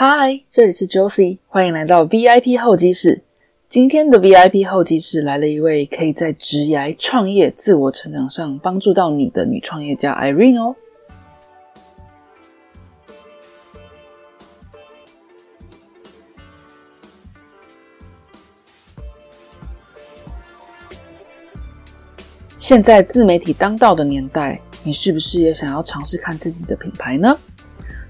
[0.00, 3.24] 嗨，这里是 Josie，欢迎来到 VIP 候机室。
[3.68, 10.76] 今天的 VIP 候机室来了一位可以在职涯、创业、自我成长上帮助到你的女创业家 Irene 哦。
[22.56, 27.36] 现在自媒体当道的年代，你是不是也想要尝试看自己的品牌呢？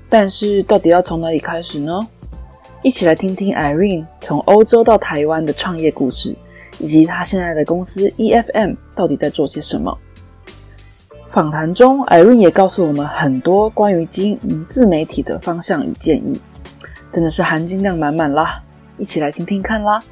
[0.08, 2.00] 但是到底要从哪里开始呢？
[2.82, 6.34] 一起来听听 Irene 从欧洲到台湾的创业故事，
[6.78, 9.96] 以及她现在的公司 EFM 到底在做些什么。
[11.28, 16.40] 访谈中，Irene 也告诉我们很多关于经营自媒体的方向与建议，
[17.12, 18.62] 真的是含金量满满啦！
[18.96, 20.02] 一起来听听看啦。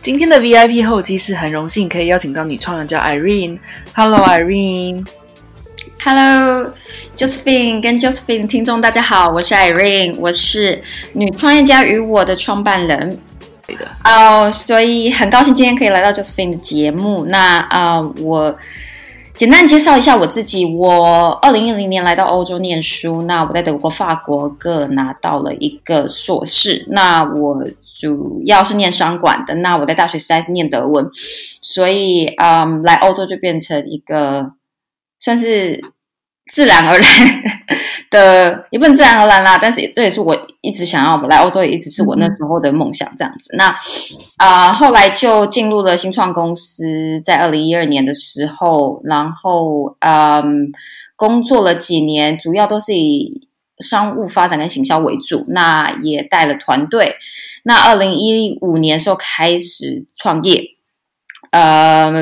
[0.00, 3.58] 今天的 VIP 候机室很荣幸可以邀请到女创人叫 Irene。
[3.92, 5.04] Hello Irene。
[6.02, 6.72] Hello
[7.16, 10.80] Josephine 跟 Josephine 听众大家好，我是 Irene，我是
[11.12, 13.18] 女创业家与我的创办人。
[13.66, 13.88] 对的。
[14.04, 17.24] 哦，所以很高兴今天可以来到 Josephine 的节目。
[17.26, 18.56] 那啊、呃我
[19.34, 20.64] 简单介绍一下我自己。
[20.64, 26.86] 我二零一零年来到欧洲念书，那我在德国、法国各拿到了一个硕士。
[26.88, 27.64] 那我
[27.98, 31.10] 主要是念商管的，那我在大学时代是念德文，
[31.60, 34.52] 所以嗯，来欧洲就变成一个
[35.18, 35.92] 算是
[36.52, 37.10] 自然而然
[38.08, 43.52] 的，也不能自然而然啦，但是这也是我一直想要来欧洲，也一直是我那时候的梦想这样子。
[43.56, 43.74] 那
[44.36, 50.70] 啊、后来就进入了新创公司，在二零一二年的时候，然后嗯，
[51.16, 53.48] 工作了几年，主要都是以
[53.82, 57.16] 商务发展跟行销为主，那也带了团队。
[57.64, 60.62] 那二零一五年的时候开始创业，
[61.50, 62.12] 呃，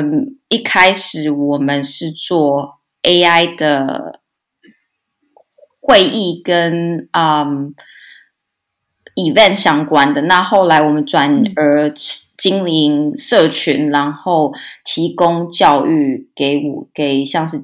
[0.49, 4.21] 一开始我们是做 AI 的
[5.79, 7.73] 会议跟嗯
[9.15, 10.23] event 相关的。
[10.23, 11.91] 那后来我们转而
[12.37, 14.53] 经营社群，然后
[14.83, 17.63] 提供教育给我给像是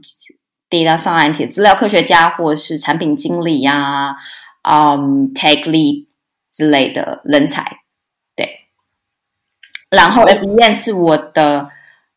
[0.70, 4.16] data scientist 资料科学家或者是产品经理呀、
[4.64, 6.06] 嗯 tech lead
[6.54, 7.80] 之类的人才。
[8.36, 8.68] 对，
[9.90, 11.72] 然后 F E N 是我的。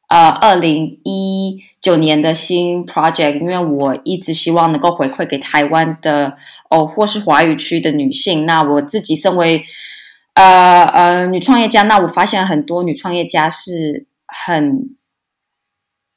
[0.08, 6.36] 呃，二零一九年的新 project，因为我一直希望能够回馈给台湾的
[6.70, 8.47] 哦，或是华语区的女性。
[8.47, 9.64] 那我自己身为
[10.34, 14.97] 呃呃女创业家，那我发现很多女创业家是很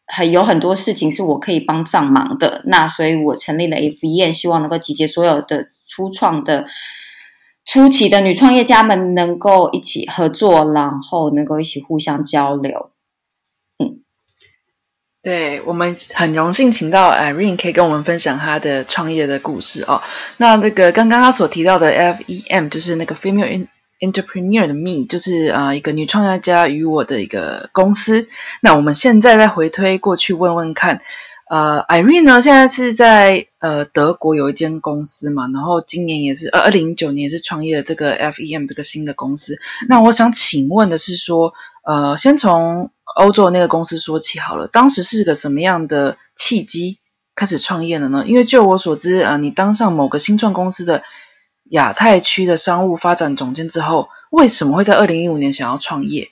[0.06, 2.62] 很有很多事情是我可以帮上忙的。
[2.66, 6.68] 那所以我成立了 F E N，希望能够集结所有的初创的。
[7.72, 12.90] 初期的女创业家们能够一起合作，然后能够一起互相交流。
[15.22, 20.02] 对我们很荣幸请到 Irene 可以跟我们分享她的创业的故事哦。
[20.38, 23.68] 那那个刚刚她所提到的 FEM 就是那个 Female
[24.00, 28.30] Entrepreneur 的 Me，就是呃一个女创业家与我的一个公司。
[28.62, 31.04] 那我们现在再回推过去问问看，
[31.50, 39.58] 呃，Irene 呢现在是在呃德国有一间公司嘛，然后今年也是呃二零一九年也是创业了这个 FEM 这个新的公司。
[39.88, 47.00] 那我想请问的是说，呃，先从欧洲那个公司说起好了，当时是个什么样的契机
[47.36, 48.26] 开始创业的呢？
[48.28, 51.02] 因为就我所知，啊、你当上某个新创公司的
[51.72, 56.30] 亚太区的商务发展总监之后，为什么会在二零一五年想要创业？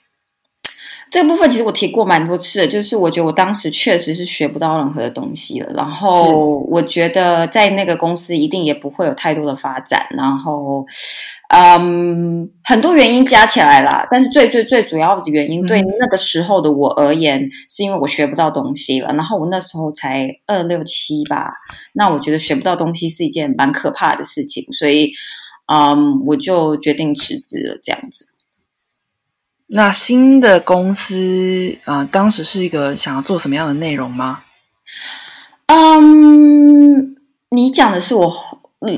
[1.10, 10.86] 这个部分其实我提过蛮多次的，就是我觉得我当时确实是学不到任何的东西了，然后我觉得在那个公司一定也不会有太多的发展，然后
[11.48, 21.52] 嗯，很多原因加起来啦，但是最最最主要的原因，对那个时候的我而言，是因为我学不到东西了，然后我那时候才二六七吧，
[21.94, 25.12] 那我觉得学不到东西是一件蛮可怕的事情，所以
[25.72, 28.26] 嗯，我就决定辞职了，这样子。
[29.70, 34.40] 那新的公司，呃，当时是一个想要做什么样的内容吗？
[35.66, 37.16] 嗯，
[37.50, 38.34] 你讲的是我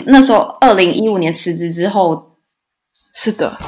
[0.06, 2.36] 那时候二零一五年辞职之后，
[3.12, 3.58] 是的，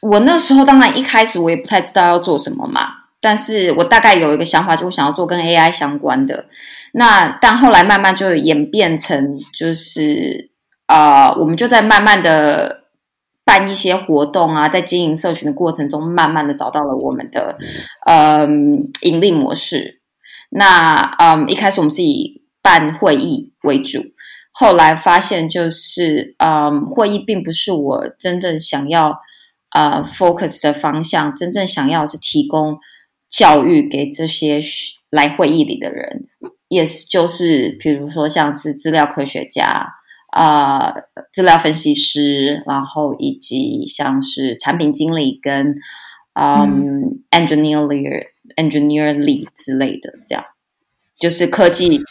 [0.00, 6.46] 我那时候当然一开始我也不太知道要做什么嘛，但是我大概有一个想法，就想要做跟 AI 相关的。
[6.92, 10.50] 那但后来慢慢就演变成，就是
[10.86, 12.85] 啊、呃，我们就在慢慢的。
[13.46, 17.56] 办一些活动啊，在经营社群的过程中，慢慢的找到了我们的
[18.04, 20.02] 嗯盈利模式。
[20.50, 24.02] 那嗯，一开始我们是以办会议为主，
[24.50, 29.16] 后来发现就是嗯，会议并不是我真正想要
[29.72, 32.78] 呃 focus 的方向，真正想要是提供
[33.28, 34.60] 教育给这些
[35.08, 36.26] 来会议里的人。
[36.68, 39.86] ，yes，就是比如说像是资料科学家
[40.36, 40.94] 啊、
[41.32, 45.74] 资料分析师，然后以及像是产品经理跟
[46.34, 47.86] 嗯 engineer
[48.56, 50.44] engineer lead 之类的，这样
[51.18, 52.02] 就是科技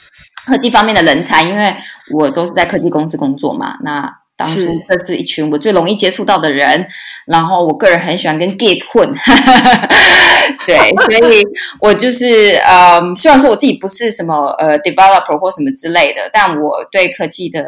[0.48, 1.75] 科技方面的人才，因为
[2.13, 4.25] 我都是在科技公司工作嘛，那。
[4.38, 6.88] 当初是这是一群我最容易接触到的人，
[7.26, 9.10] 然后我个人很喜欢跟 geek 混，
[10.66, 10.78] 对，
[11.20, 11.44] 所以
[11.80, 17.64] 我就是呃，虽然说我自己不是什么呃 developer 或什么之类的，但我对科技的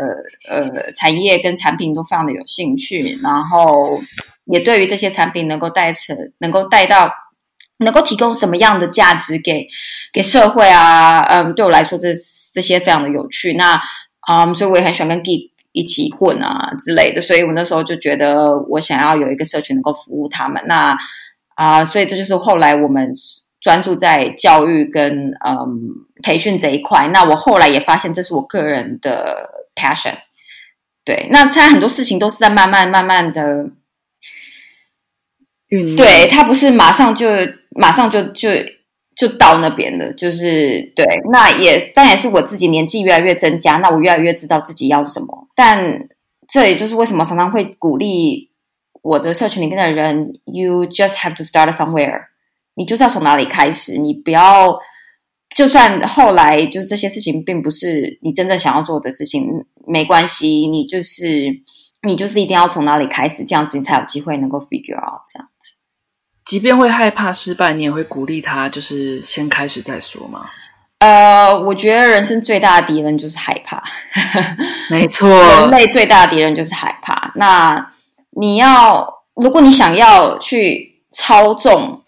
[0.49, 4.01] 呃产业跟产品都非常的有兴趣，然后
[4.45, 7.11] 也对于这些产品能够带成能够带到。
[7.79, 9.67] 能够提供什么样的价值给
[10.11, 11.21] 给社会啊？
[11.29, 12.09] 嗯，对我来说这
[12.51, 13.53] 这些非常的有趣。
[13.53, 13.79] 那
[14.27, 20.61] 嗯，所以我也很喜欢跟 geek 一起混啊之类的，所以我那时候就觉得我想要有一个社群能够服务他们。
[20.67, 20.97] 那
[21.53, 23.11] 啊、所以这就是后来我们
[23.59, 25.79] 专注在教育跟嗯
[26.21, 27.07] 培训这一块。
[27.07, 30.15] 那我后来也发现这是我个人的 passion。
[31.03, 33.69] 对，那他很多事情都是在慢慢慢慢的，
[35.69, 37.27] 运对，他不是马上就
[37.71, 38.49] 马上就就
[39.17, 45.47] 就到那边了，就是对，那也但也是我自己年纪越来越增加，那我越来越知道自己要什么。
[45.55, 46.07] 但
[46.47, 48.51] 这也就是为什么常常会鼓励
[49.01, 52.21] 我的社群里面的人，you just have to start somewhere，
[52.75, 54.77] 你就是要从哪里开始，你不要。
[55.55, 61.47] 就算后来就是这些事情并不是你真正想要做的事情，没关系，你就是
[62.03, 65.49] 你就是一定要从哪里开始，这样子你才有机会能够 figure out 这样。
[66.47, 70.45] 即便会害怕失败，你也会鼓励他，就是先开始再说嘛。
[70.99, 73.83] 呃，我觉得人生最大的敌人就是害怕，
[74.89, 77.31] 没错，人类最大的敌人就是害怕。
[77.35, 77.91] 那
[78.31, 82.01] 你要，如果你想要去操纵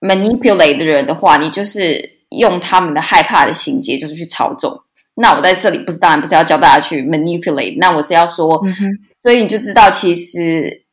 [0.00, 4.78] manipulate 的人的话，你就是用他们的害怕的情节，就是去操纵。
[5.14, 8.74] 那我在这里不是当然不是要教大家去 manipulate，那我是要说，嗯，
[9.22, 10.84] 所以你就知道，其实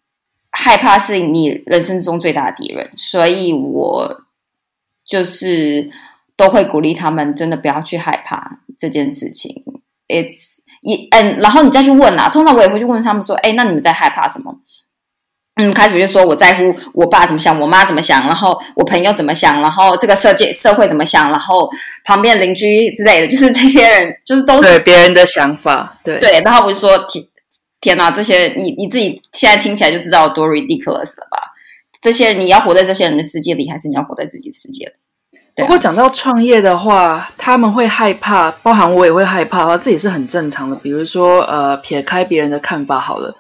[0.56, 2.92] 害怕是你人生中最大的敌人。
[2.98, 4.22] 所以我
[5.06, 5.92] 就是
[6.36, 9.64] 都会鼓励他们，真的不要去害怕这件事情。
[10.08, 14.56] It's 一嗯，然后你再去问啊，通常我也会去问他们说，哎，那你们在害怕什么？
[15.56, 21.70] 嗯，开始就说我在乎我爸怎么想，我妈怎么想，然后我朋友怎么想，然后这个社界社会怎么想，然后
[22.04, 26.98] 旁边邻居之类的，就是这些人，就是都是对别人的想法，对对，然后我就说
[27.82, 31.54] 天天哪，这些你你自己现在听起来就知道多 ridiculous 了吧？
[32.02, 34.94] 这些你要活在这些人的世界里，还是你要活在自己的世界里？
[35.56, 40.76] 不过讲到创业的话，他们会害怕，包含我也会害怕的话，这也是很正常的。
[40.76, 43.36] 比如说，呃，撇开别人的看法好了，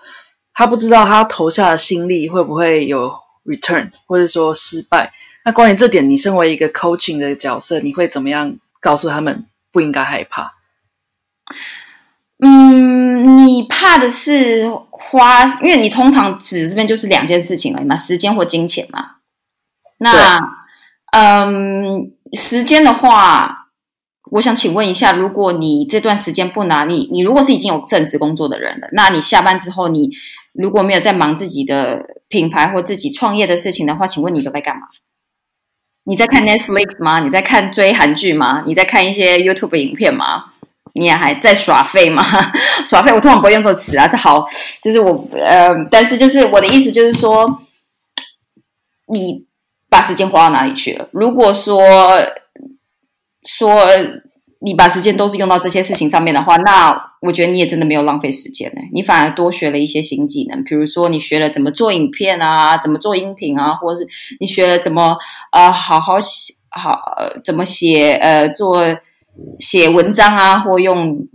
[0.53, 5.11] 他不知道他投下的心力会不会有 return，或者说失败。
[5.43, 10.53] 那关于这点，你身为一个 coaching 的角色，你会怎么样告诉他们不应该害怕？
[12.39, 19.17] 嗯，你怕的是花，因为你通常指这边就是两件事情而已嘛，时间或金钱嘛。
[19.99, 20.41] 那
[21.13, 23.69] 嗯，时间的话，
[24.31, 30.09] 我想请问一下，如果你这段时间不拿，你你如果是已经有正职工作的人了，那你下班之后，你
[30.53, 34.81] 如果没有在忙自己的品牌或自己创业的事情的话，请问你都在干嘛？
[36.03, 37.19] 你在看 Netflix 吗？
[37.21, 38.63] 你在看追韩剧吗？
[38.67, 40.51] 你在看一些 YouTube 影片吗？
[40.95, 42.23] 你也还在耍废吗？
[42.87, 44.45] 耍废，我通常不会用这个词啊，这好，
[44.81, 47.45] 就是我呃，但是就是我的意思就是说，
[49.11, 49.45] 你
[49.89, 51.09] 把时间花到哪里去了？
[51.11, 51.81] 如果说
[53.45, 53.81] 说
[54.61, 64.07] 你把时间都是用到这些事情上面的话，那我觉得你也真的没有浪费时间呢，你反而多学了一些新技能，比如说你学了怎么做影片啊，怎么做音频啊，或者是
[64.39, 65.17] 你学了怎么
[65.51, 68.83] 呃好好写好、呃怎么写呃做
[69.59, 71.27] 写文章啊，或用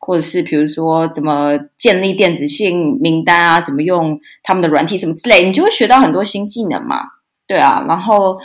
[0.00, 7.02] 或者是比如说怎么建立电子信名单啊，怎么用他们的软体什么之类，你就会学到很多新技能嘛。
[7.46, 8.38] 对啊，然后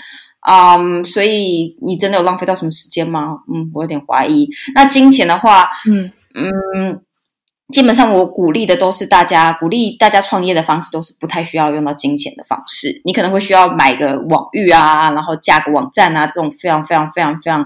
[0.48, 3.40] 嗯，所以你真的有浪费到什么时间吗？
[3.54, 4.50] 嗯，我有点怀疑。
[4.76, 7.02] 那金钱的话，嗯嗯，
[7.70, 13.02] 基本上我鼓励的都是大家鼓励大家创业的方式都是不太需要用到金钱的方式。
[13.06, 17.66] 你可能会需要买个网域啊，然后架个网站啊，这种非常非常非常非常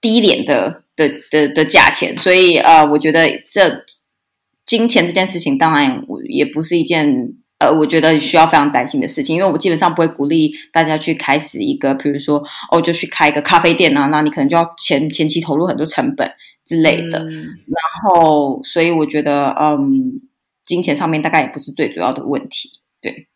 [0.00, 2.18] 低廉的的的的价钱。
[2.18, 3.84] 所以呃，我觉得这
[4.66, 7.34] 金钱这件事情，当然我也不是一件。
[7.60, 12.42] 呃，我觉得需要非常担心的事情，因为我基本上不会鼓励大家去开始一个，比如说
[12.72, 16.32] 哦，就去开一个咖啡店啊，那你可能就要前前期投入很多成本
[16.66, 17.18] 之类的。
[17.18, 20.22] 嗯然后，所以我觉得，嗯，
[20.64, 22.80] 金钱上面大概也不是最主要的问题。
[23.02, 23.28] 对，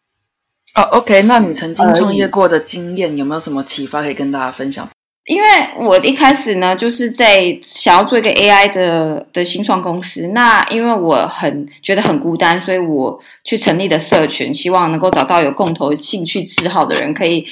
[0.74, 4.88] 哦，OK，那你曾经创业过的经验有没有什么启发可以跟大家分享？
[5.26, 10.26] 因为我一开始呢，就是在想要做一个 AI 的的新创公司。
[10.34, 17.46] 那因为我很觉得很孤单，所以我去成立的社群，希望能够找到有共同兴趣嗜好的人，可以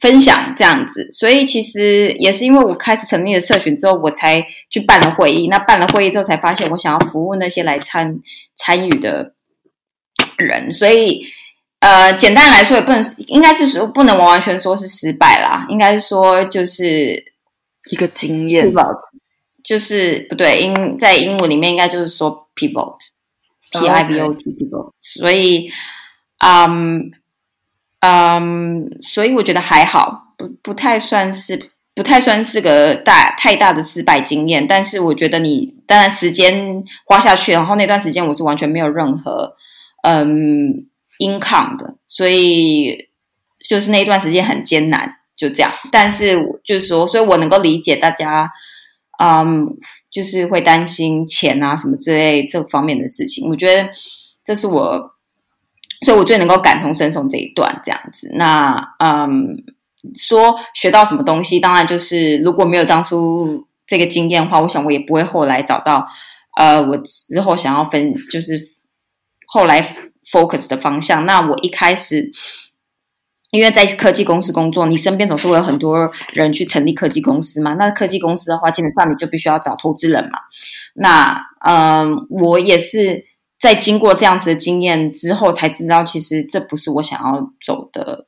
[0.00, 1.08] 分享这样子。
[1.10, 5.48] 所以其实也是因为我开始成立了社群之后，我才去办了会议。
[5.48, 8.18] 那办了会议之后，才发现我想要服务那些来参
[8.54, 9.32] 参与的
[10.36, 10.70] 人。
[10.74, 11.24] 所以。
[11.80, 17.32] 呃，简单来说，也不能，应该是说不能完完全说是失败啦，应该是说就是
[17.90, 18.72] 一个经验，
[19.62, 25.70] 就是不对，英在英文里面应该就是说 pivot，p i v o t pivot，所以，
[26.38, 27.12] 嗯
[28.00, 39.54] 嗯，所以我觉得还好，不不太算是不太算是个大太大的失败经验，但是我觉得你当然时间花下去，然后那段时间我是完全没有任何
[40.02, 40.88] 嗯。
[41.18, 43.08] Income 的，所以
[43.68, 45.70] 就是那一段时间很艰难，就这样。
[45.90, 48.48] 但是就是说，所以我能够理解大家，
[49.20, 49.66] 嗯，
[50.10, 53.48] 就是会担心钱啊什么之类这方面的事情。
[53.48, 53.90] 我觉得
[54.44, 55.12] 这是我，
[56.02, 58.30] 所以我最能够感同身受这一段这样子。
[58.34, 59.56] 那嗯，
[60.14, 66.06] 说学到什么东西，当然就是如果没有当初这个经验的话，我想我也不会后来找到
[66.56, 68.60] 呃，我之后想要分，就是
[69.46, 69.96] 后来。
[70.30, 71.24] Focus 的方向。
[71.24, 72.30] 那我一开始，
[73.50, 77.72] 因为在科技公司工作，你身边总是会有很多人去成立科技公司嘛。
[77.74, 80.38] 那科技公司的话，基本上你就必须要找投资人嘛。
[80.94, 83.24] 那嗯，我也是
[83.58, 88.26] 在经过这样子的经验之后，才知道其实这不是我想要走的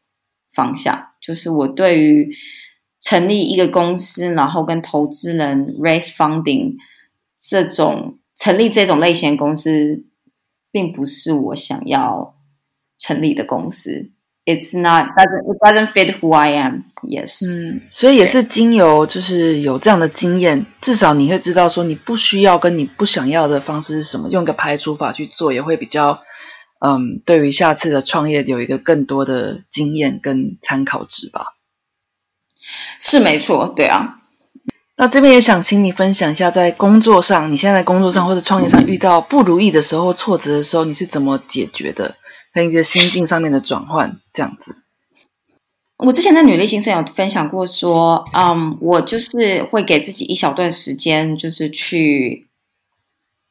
[0.54, 1.09] 方向。
[1.21, 2.30] 就是我对于
[2.99, 6.76] 成立一个公司，然后跟投资人 raise funding
[7.38, 10.04] 这种成立这种类型公司。
[10.71, 12.35] 并不是我想要
[12.99, 14.11] 成立的公司。
[14.47, 16.85] It's not doesn't it doesn't fit who I am.
[17.03, 17.47] Yes.
[17.47, 26.23] 嗯，所以也是经由就是有这样的经验，至少你会知道说你不需要跟你不想要的方式是什么，用个排除法去做也会比较
[26.81, 31.57] 嗯，对于下次的创业有一个更多的经验跟参考值吧。
[32.99, 34.20] 是没错，对啊。
[35.00, 42.16] 那这边也想请你分享一下，在工作上，你现在工作上或者创业上遇到不如意的时候、挫折的时候，你是怎么解决的？
[42.52, 44.76] 跟一个心境上面的转换，这样子。
[45.97, 52.49] 我之前在女力新生有分享过，说，嗯，我就是会给自己一小段时间，就是去、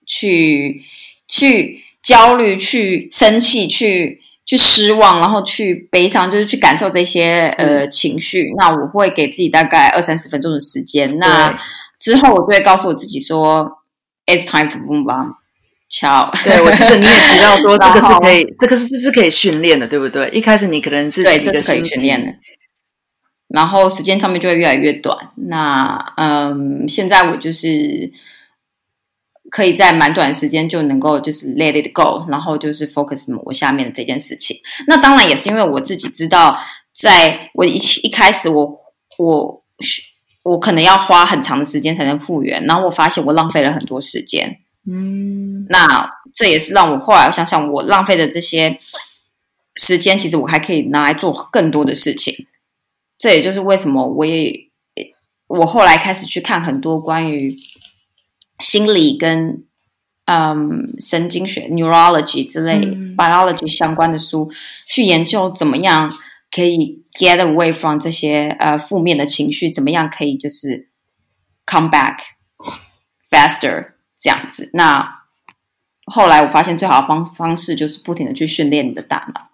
[0.05, 0.83] 去、
[1.27, 4.21] 去焦虑、去生气、去。
[4.49, 8.51] 去失望，然后去悲伤，就是去感受这些呃情绪。
[8.57, 11.19] 那我会给自己大概二三十分钟的时间。
[11.19, 11.55] 那
[11.99, 13.83] 之后，我就会告诉我自己说
[14.25, 15.35] ：“It's time to move on。”
[15.87, 20.27] 巧，对我记得你也提到说， 这个是可以，这个是是可以训练的，对不对？
[20.29, 22.33] 一开始你可能是对，这个可以训练的。
[23.49, 25.15] 然后时间上面就会越来越短。
[25.35, 28.11] 那嗯，现在我就是。
[29.49, 34.55] 可以在蛮短时间就能够就是 let it go，然后就是 focus 我下面的这件事情。
[34.87, 36.57] 那当然也是因为我自己知道，
[36.93, 38.79] 在我一一开始我
[39.17, 39.63] 我
[40.43, 44.59] 我可能要花很长的时间才能复原，然后我发现我浪费了很多时间。
[44.87, 48.77] 嗯，那这也是让我后来我想想，我浪费的这些
[49.75, 52.45] 时间，其实我还可以拿来做更多的事情。
[53.17, 54.53] 这也就是为什么我也
[55.47, 57.53] 我后来开始去看很多关于。
[58.59, 59.63] 心理跟
[60.25, 62.75] 嗯神经学 （neurology） 之类
[63.15, 64.51] （biology） 相关的书，
[64.85, 66.11] 去研究怎么样
[66.51, 70.89] 可以 get away from 这些呃负面的情绪，怎么样可以就是
[71.65, 72.17] come back
[73.29, 74.69] faster 这样子。
[74.73, 75.23] 那
[76.05, 79.49] 后来我发现最好的方方式就是不停的去训练你的大脑。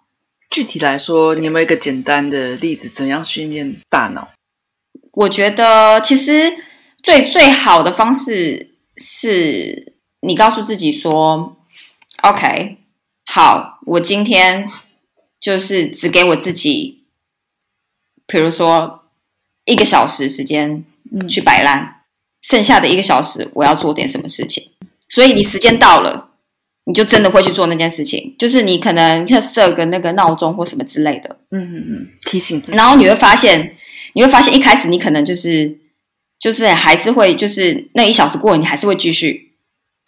[0.50, 4.28] 具体来说，你有没有一个简单的例子，怎样训练大脑？
[5.12, 6.52] 我觉得其实
[7.02, 8.75] 最最好的方式。
[8.96, 11.56] 是你告诉自己说
[12.22, 12.78] ：“OK，
[13.24, 14.68] 好，我今天
[15.40, 17.04] 就是只给我自己，
[18.26, 19.04] 比如说
[19.64, 20.84] 一个小时时间
[21.28, 22.02] 去摆烂，
[22.42, 24.72] 剩下的一个小时我要做点什么事情。
[25.08, 26.30] 所以你时间到了，
[26.84, 28.34] 你就真的会去做那件事情。
[28.38, 32.78] 就是你可能要设个那个闹钟或什么之类的，嗯嗯嗯，提醒自己。
[32.78, 33.76] 然后你会发现，
[34.14, 35.78] 你会发现一开始你可能就是。”
[36.38, 39.54] 就是还是会，就是那一小时过了，你还是会继续。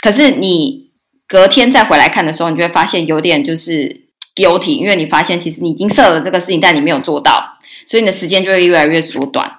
[0.02, 0.90] 可是你
[1.26, 7.56] 隔天再回来看的时候，你就会发现有点就是 guilty，因为你发现其实你已经设了这个事情，但你没有做到，
[7.86, 9.50] 所以你的时间就会越来越缩短，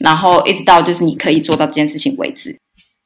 [0.00, 2.56] 然后一直到就是你可以做到这件事情为止。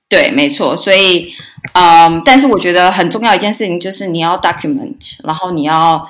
[0.08, 0.74] 对，没错。
[0.74, 1.30] 所以，
[1.74, 6.08] 嗯，但是我觉得很重要一件事情就是你要 document，然后你要，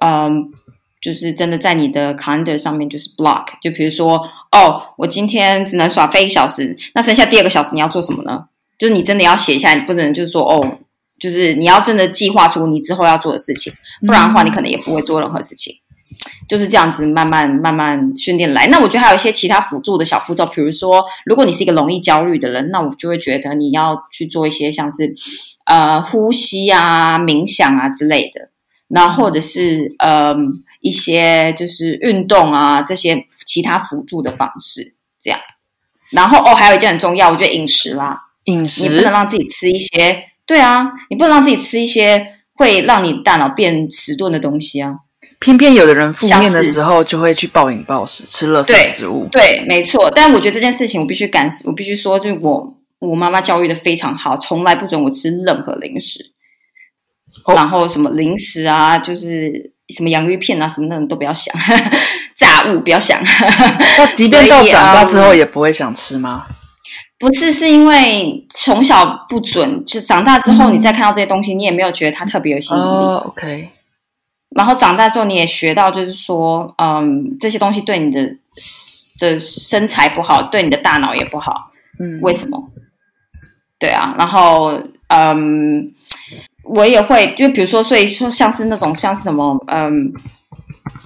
[0.00, 0.52] 嗯，
[1.00, 4.16] 就是真的在你的 calendar 上面就是 block，就比如说，
[4.52, 8.44] 哦，我今天只能耍飞一小时，那剩下第二个小时你要做什么呢？
[8.78, 10.78] 就是你真的要写一下，你不能就是说，哦，
[11.18, 13.72] 就是你要真的计划出你之后要做的事情，
[14.06, 15.74] 不然的话你可能也不会做任何事情。
[16.48, 18.66] 就是这样子慢慢慢慢训练来。
[18.68, 25.14] 那我觉得还有一些其他辅助的小步骤，比如说，如果你是一个容易焦虑的人，那我就会觉得你要去做一些像是
[25.66, 28.48] 呃呼吸啊、冥想啊之类的，
[28.88, 30.34] 那或者是呃
[30.80, 35.38] 一些就是运动啊这些其他辅助的方式这样。
[36.10, 44.94] 然后哦，还有一件很重要，我觉得饮食啦，饮食你不能让自己吃一些，对啊，你不能让自己吃一些会让你大脑变迟钝的东西啊。
[45.40, 49.28] 偏偏有的人负面的时候就会去暴饮暴食，吃了食物。
[49.30, 50.10] 对，没错。
[50.10, 56.32] 但我觉得这件事情，我必须感，我必须说，就是我我妈妈教育的非常好，从来不准我吃任何零食。
[57.54, 61.54] 然后什么零食啊，就是什么洋芋片啊，什么那种都不要想，
[62.34, 63.20] 炸物不要想。
[63.98, 66.46] 那即便到长大之后也不会想吃吗？
[67.18, 72.84] 不是，是因为从小不准，就长大之后你再看到这些东西，你也没有觉得它特别有吸引力。
[72.84, 73.70] 哦，OK。
[74.56, 78.36] 然后长大之后，你也学到，就是说，嗯，这些东西对你的
[79.18, 81.70] 的身材不好，对你的大脑也不好。
[81.98, 82.70] 嗯，为什么？
[83.80, 85.92] 对啊，然后，嗯，
[86.68, 90.12] 我也会，就比如说，所以说，像是那种像是什么，嗯，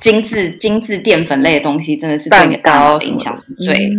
[0.00, 3.90] 精致精致淀粉类的东西，真的是对你的大脑影响是最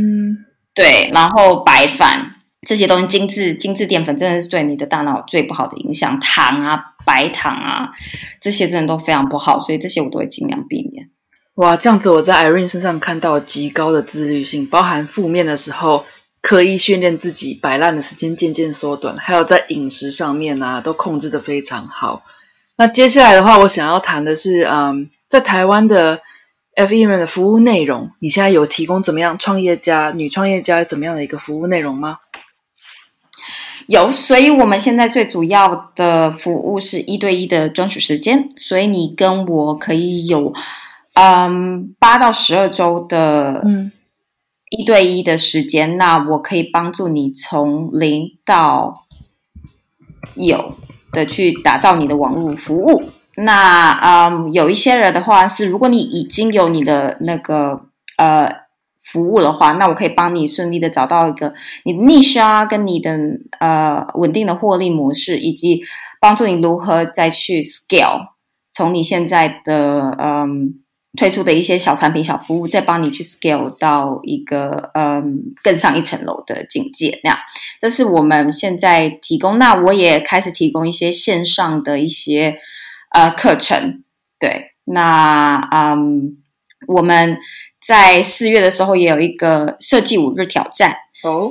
[0.74, 1.10] 对。
[1.14, 2.30] 然后白饭。
[2.66, 7.92] 这些东西精致精致淀粉真的是对你的大脑最不好的影响，糖啊、白糖啊，
[8.40, 11.10] 这些真的都非常不好，所以这些我都会尽量避免。
[11.56, 16.06] 哇，这样子我在 Irene 身上看到极高的自律性，包含负面的时候
[16.44, 22.22] 刻意训练自己摆烂的时间渐渐缩短，还有在饮食上面啊都控制的非常好。
[22.76, 26.22] 那接下来的话，我想要谈的是，嗯，在台湾的
[26.76, 32.18] FEM 的服务内容，你现在有提供怎么样创业家女创业家怎么样的一个服务内容吗？
[33.88, 40.54] 有，所以我们现在最主要的服务是一对一的专属时间，所以你跟我可以有，
[41.14, 43.92] 嗯，八到十二周的，嗯，
[44.78, 48.94] 一对一的时间，那我可以帮助你从零到
[50.36, 50.76] 有
[51.12, 53.04] 的去打造你的网络服务。
[53.36, 57.86] 那，嗯，有一些人的话是，如果你已经有你的那个，
[58.18, 58.64] 呃。
[59.06, 63.12] 服务的话，那我可以帮你顺利的找到一个你的 niche 啊，跟你的
[63.60, 65.82] 呃稳定的获利模式，以及
[66.20, 68.30] 帮助你如何再去 scale，
[68.72, 70.80] 从你现在的嗯
[71.18, 77.20] 推出的一些小产品、小服务，再帮你去 scale 到一个嗯更上一层楼的境界。
[77.24, 77.40] 那样，
[77.80, 79.58] 这是我们现在提供。
[79.58, 82.58] 那我也开始提供一些线上的一些
[83.12, 84.04] 呃课程。
[84.40, 86.38] 对，那嗯
[86.88, 87.40] 我们。
[87.86, 90.96] 在四月的时候，也有一个设计五日挑战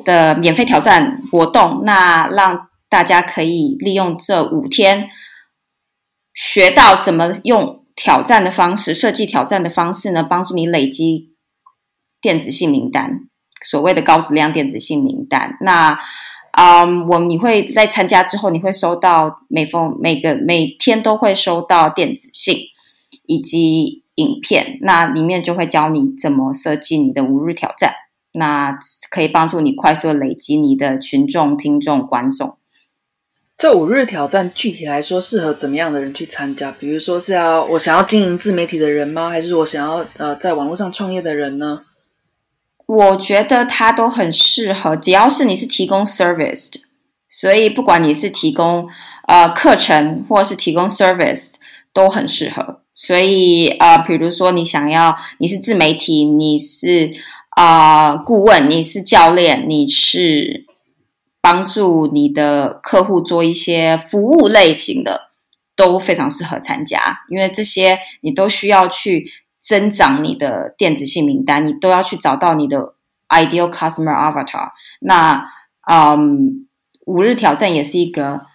[0.02, 5.10] 的免费挑战活动，那让大家可以利用这五天，
[6.32, 11.34] 学到怎么用挑战的方式设计挑战的方式呢，帮助你累积
[12.20, 13.28] 电子信名单，
[13.64, 15.56] 所谓的高质量电子信名单。
[15.60, 15.98] 那
[16.52, 22.56] 啊，我你会在参加之后，你会收到每封每个每天都会收到电子信，
[23.26, 24.02] 以及。
[24.16, 27.94] 影片那里面就会教你怎么设计你的五日挑战，
[28.30, 28.76] 那
[29.10, 32.58] 可以帮助你快速累积你的群众、听众、观众。
[33.62, 36.72] 这五日挑战具体来说适合怎么样的人去参加？
[36.72, 39.30] 比如说是要我想要经营自媒体的人吗？
[39.30, 41.82] 还是我想要呃在网络上创业的人呢？
[42.86, 46.80] 我觉得它都很适合，只要是你是提供 service 的，
[47.28, 48.88] 所以不管你是提供
[49.28, 51.50] 呃课程或是提供 service，
[51.92, 52.80] 都很适合。
[52.92, 57.12] 所以啊，比如说你想要，你是自媒体，你是
[57.50, 60.64] 啊顾问，你是教练，你是
[61.42, 65.28] 帮助你的客户做一些服务类型的，
[65.76, 67.20] 都非常适合参加。
[67.28, 72.94] 因为这些你都需要去增长你的电子信名单，你都要去找到你的
[73.28, 74.70] ideal customer avatar。
[75.00, 75.44] 那
[75.90, 76.66] 嗯，
[77.04, 78.46] 五日挑战也是一个。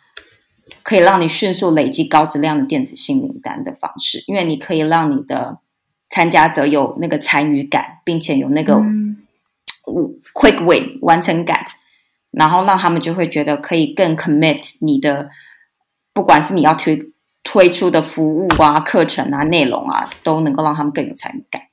[0.83, 5.57] 可以让你迅速累积高质量的电子信名单的方式，因为你可以让你的
[6.09, 8.81] 参加者有那个参与感，并且有那个
[10.33, 11.67] quick win 完成感，
[12.37, 15.29] 然后让他们就会觉得可以更 commit 你的，
[16.13, 17.11] 不管是你要推
[17.43, 21.63] 推出的服务啊、课程啊、内容啊，都能够让他们更有参与感。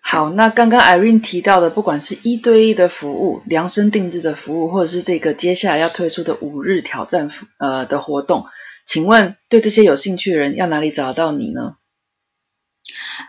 [0.00, 8.46] 好，那刚刚 Irene 提到的，不管是一对一的服务、量身定制的服务，或者是这个接下来要推出的五日挑战呃的活动，
[8.86, 11.74] 请问对这些有兴趣的人要哪里找到你呢？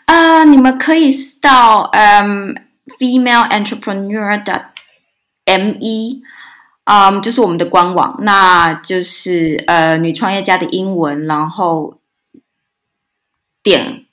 [0.05, 1.09] 啊，你们可以
[1.41, 2.55] 到嗯
[2.99, 3.41] female
[6.87, 11.99] entrepreneur 的 M 一，嗯，就是我们的官网，那就是呃女创业家的英文，然后
[13.61, 14.05] 点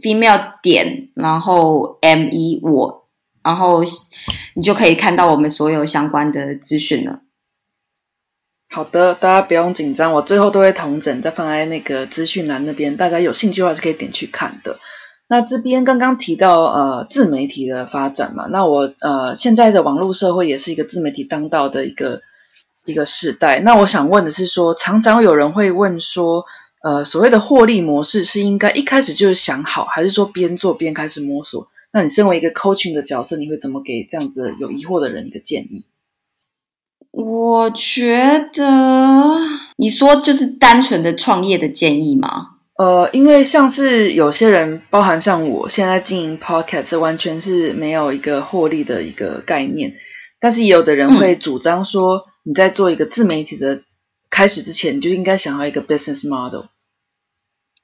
[0.00, 3.08] female 点，然后 M 一我，
[3.42, 3.82] 然后
[4.54, 7.20] 你就可以看到我们所有相关的资讯了。
[8.70, 14.78] 好的，大家不用紧张，我最后都会同整再放在那个资讯栏那边，大家有兴趣的话是可以点去看的。
[15.32, 22.20] 那这边刚刚提到呃自媒体的发展嘛，那我呃现在的网络社会也是一个自媒体当道的一个
[22.84, 23.58] 一个时代。
[23.60, 26.44] 那我想问的是说，常常有人会问说，
[26.82, 31.66] 呃所谓的获利模式是应该一开始就是想好，还是说边做边开始摸索？
[31.94, 35.86] 那你身为一个 coaching 的角色，你会怎么给这样子有疑惑的人一个建议？
[37.10, 39.34] 我觉得
[39.78, 42.51] 你说就是单纯的创业的建议吗？
[42.82, 49.94] 呃，因为像是有些人，包含像我现在经营 podcast，完全是没有一个获利的一个概念。
[50.40, 53.82] 但是也有的人会主张说，你在做一个自媒体的
[54.30, 56.64] 开始之前，你就应该想要一个 business model。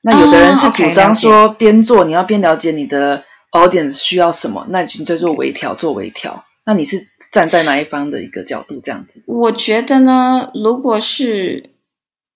[0.03, 6.45] 那有的人是主张说，边做你要边了解你的 audience 需要什么，那你就做微调，做微调。
[6.67, 9.23] 那你是站在哪一方的一个角度这样子？
[9.29, 11.71] 我觉得呢，如果是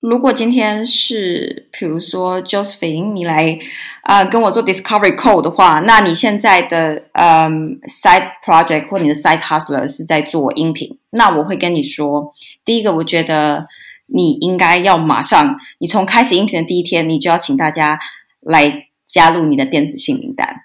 [0.03, 3.57] 如果今天是比如说 Josephine 你来
[4.03, 12.35] 啊跟我做 Discovery Call 的话，那你现在的嗯 side project 或你的 side hustler 是在做音频，那我会跟你说，
[12.65, 13.69] 第一个我觉得
[14.07, 17.97] 你应该要马上，你从开始音频的第一天，你就要请大家
[18.41, 20.65] 来加入你的电子信名单。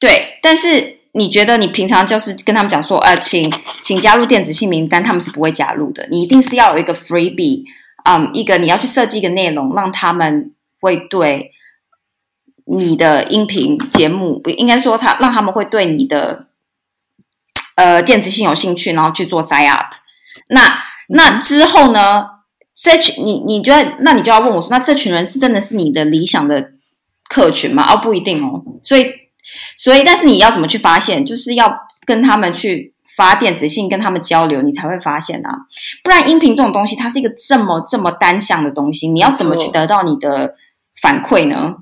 [0.00, 1.00] 对，但是。
[1.16, 3.48] 你觉得你平常就是跟他们讲说，呃，请
[3.80, 6.08] 请加入电子信名单，他们是不会加入的。
[6.10, 7.62] 你一定是要有一个 freebie，
[8.04, 11.50] 嗯，一个你要去设计一个内容，让他们会对
[12.64, 16.46] 你的音频节目，不应该说他让他们会对你的
[17.74, 19.92] 呃电子信有兴趣，然后去做 sign up。
[20.48, 22.28] 那那之后呢，
[22.74, 26.70] 这群你你觉得，那你就要问我说，那这群人是真的是你的理想的
[27.28, 27.92] 客群吗？
[27.92, 29.24] 哦，不一定哦，所以。
[29.76, 31.24] 所以，但是你要怎么去发现？
[31.24, 35.50] 就是要跟他们去发电子信，跟他们交流，你才会发现啊。
[36.02, 40.54] 不然，音频这种东西，它是一个这么这么单向的东西，你要怎么去得到你的
[41.00, 41.76] 反馈呢？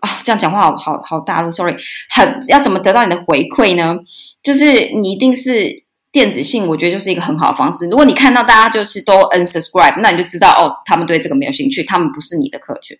[0.00, 1.74] 啊，这样讲话好好好大陆，sorry，
[2.10, 3.96] 很要怎么得到你的回馈呢？
[4.42, 7.86] 就是你一定是电子信，我觉得就是一个很好的方式。
[7.86, 12.98] 如果你看到大家就是都 unsubscribe，那你就知道哦，他们对这个没有兴趣，他们不是你的客群。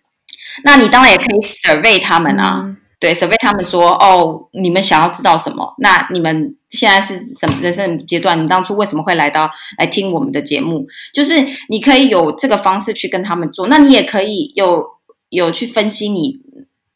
[0.63, 2.75] 那你当然也可以 survey 他们啊。
[2.99, 5.75] 对，除非他们说哦，你们想要知道什么？
[5.77, 8.43] 那你们现在是什么人生阶段？
[8.43, 10.83] 你当初为什么会来到来听我们的节目？
[11.13, 11.35] 就是
[11.69, 14.83] 你可以有这个方式去跟他们做，那你也可以有
[15.29, 16.41] 有去分析你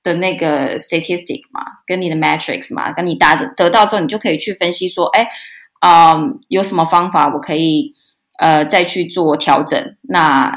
[0.02, 5.28] 的那个 statistic 嘛，跟你的 metrics 嘛，跟你答的得到之后，你就可以去分析说，哎，
[5.82, 7.94] 嗯，有什么方法我可以
[8.40, 9.98] 呃再去做调整？
[10.02, 10.52] 那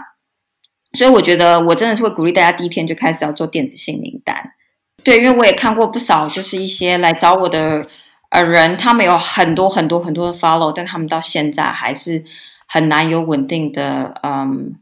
[0.94, 4.53] 所以我觉得我真的是会鼓励大家第一天就开始要做电子信名单。
[5.04, 7.86] 对，因为我也看过不少，就是一些来找我的
[8.30, 12.24] 呃人，他们有很多很多很多的 follow，但他们到现在还是
[12.66, 14.76] 很难有稳定的嗯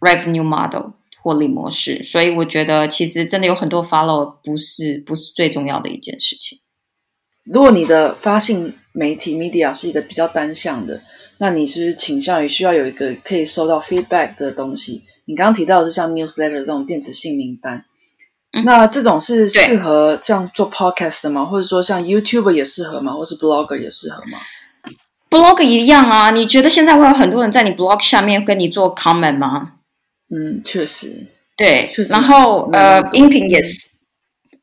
[0.00, 2.02] revenue model 获利模式。
[2.04, 6.60] 所以我觉得其实真的有很多 follow 不是不是最重要的一件事情。
[7.44, 11.02] 如果你的发信媒体 media 是一个比较单向的，
[11.38, 15.02] 那你是倾向于需要有一个可以收到 feedback 的东西。
[15.24, 17.84] 你刚刚提到的是像 newsletter 这种电子信名单。
[18.64, 21.46] 那这种是适合这样做 podcast 的吗？
[21.46, 23.14] 或者说像 YouTube 也适合吗？
[23.14, 24.38] 或是 Blogger 也适合吗
[25.30, 26.30] ？Blog 一样啊。
[26.30, 29.72] 你觉得现在会有很多人在你 Blog 下面跟你做 comment 吗？
[30.28, 31.28] 嗯，确实。
[31.56, 32.12] 对，确实。
[32.12, 33.90] 然后呃，音频也是，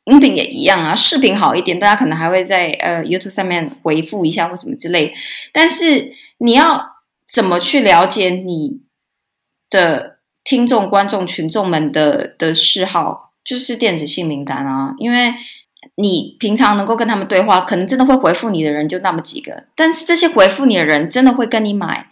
[0.05, 0.95] 音频也一样啊。
[0.95, 5.15] 视频好一点，大家可能还会在呃 YouTube 上面回复一下或什么之类。
[5.51, 6.91] 但是你要
[7.27, 8.81] 怎么去了解你
[9.71, 13.28] 的听众、观众、群众们的的嗜好？
[13.43, 15.33] 就是电子信名单啊，因为
[15.95, 19.65] 你平常能够跟他们对话，可能真的会回复你的人就那么几个。
[19.75, 22.07] 但是这些回复你的人，真的会跟你买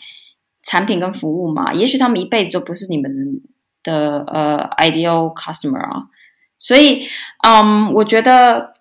[0.64, 1.74] 产品跟服务吗？
[1.74, 3.42] 也许他们一辈子都不是你们
[3.84, 6.04] 的呃 ideal customer 啊。
[6.58, 7.08] 所以，
[7.46, 8.74] 嗯，我觉得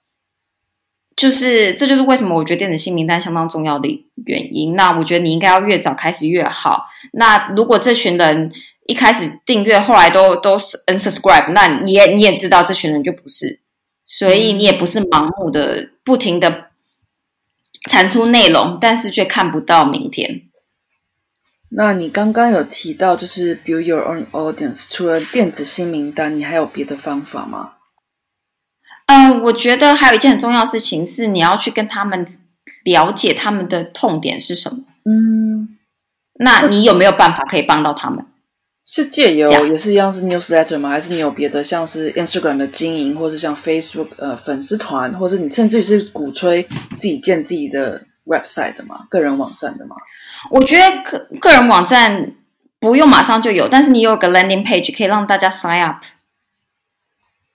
[1.15, 3.89] 就是这就是为什么我觉得电子信名单相当重要的
[4.25, 4.75] 原因。
[4.77, 6.87] 那我觉得你应该要越早开始越好。
[7.13, 8.53] 那如果这群人，
[8.89, 13.61] 一开始订阅，后来都都是 unsubscribe，那你也你也知道这群人就不是，
[14.05, 16.67] 所以你也不是盲目的不停的
[17.91, 20.43] 产出内容，但是却看不到明天。
[21.69, 27.73] 那你刚刚有提到就是 build your own audience，除了电子新名单，你还有别的方法吗？
[29.07, 32.25] 嗯，我觉得还有一件很重要的事情是，你要去跟他们
[32.85, 34.85] 了解他们的痛点是什么。
[35.05, 35.77] 嗯，
[36.35, 38.25] 那你有没有办法可以帮到他们？
[38.87, 40.91] 是借由也是一样是 newsletter 吗？
[40.91, 46.63] 还是你有别的像是 Instagram 的经营，或是像 Facebook 呃粉丝团，或者你甚至于是鼓吹
[46.95, 49.07] 自己建自己的 website 的吗？
[49.11, 49.97] 个人网站的吗？
[50.51, 52.35] 我觉得个个人网站
[52.79, 56.05] 不用马上就有，但是你有个 landing page 可以让大家 sign up，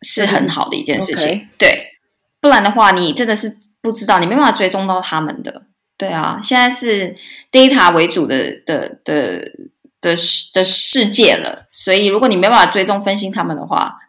[0.01, 1.47] 是很好的一件事情。
[1.57, 1.97] 对，
[2.41, 5.63] 不然的话，你真的是不知道，你没办法追踪到他们的。
[5.95, 7.15] 对啊，现在是
[7.51, 9.51] data 为主的的的的
[10.01, 13.99] 的世的世界了，所以如果你没办法追踪分析他们的话，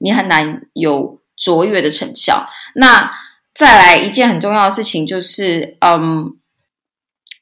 [0.00, 2.48] 你很难有卓越的成效。
[2.74, 3.10] 那
[3.54, 6.36] 再来一件很重要的事情就是，嗯，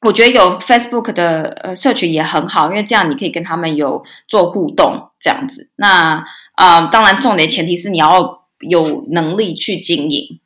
[0.02, 5.70] 我觉得有 Facebook 的呃社群也很好，因为这样你可以跟他们有做互动这样子。
[5.76, 6.24] 那
[6.56, 10.40] 呃，当然重点前提是你要有能力去经营。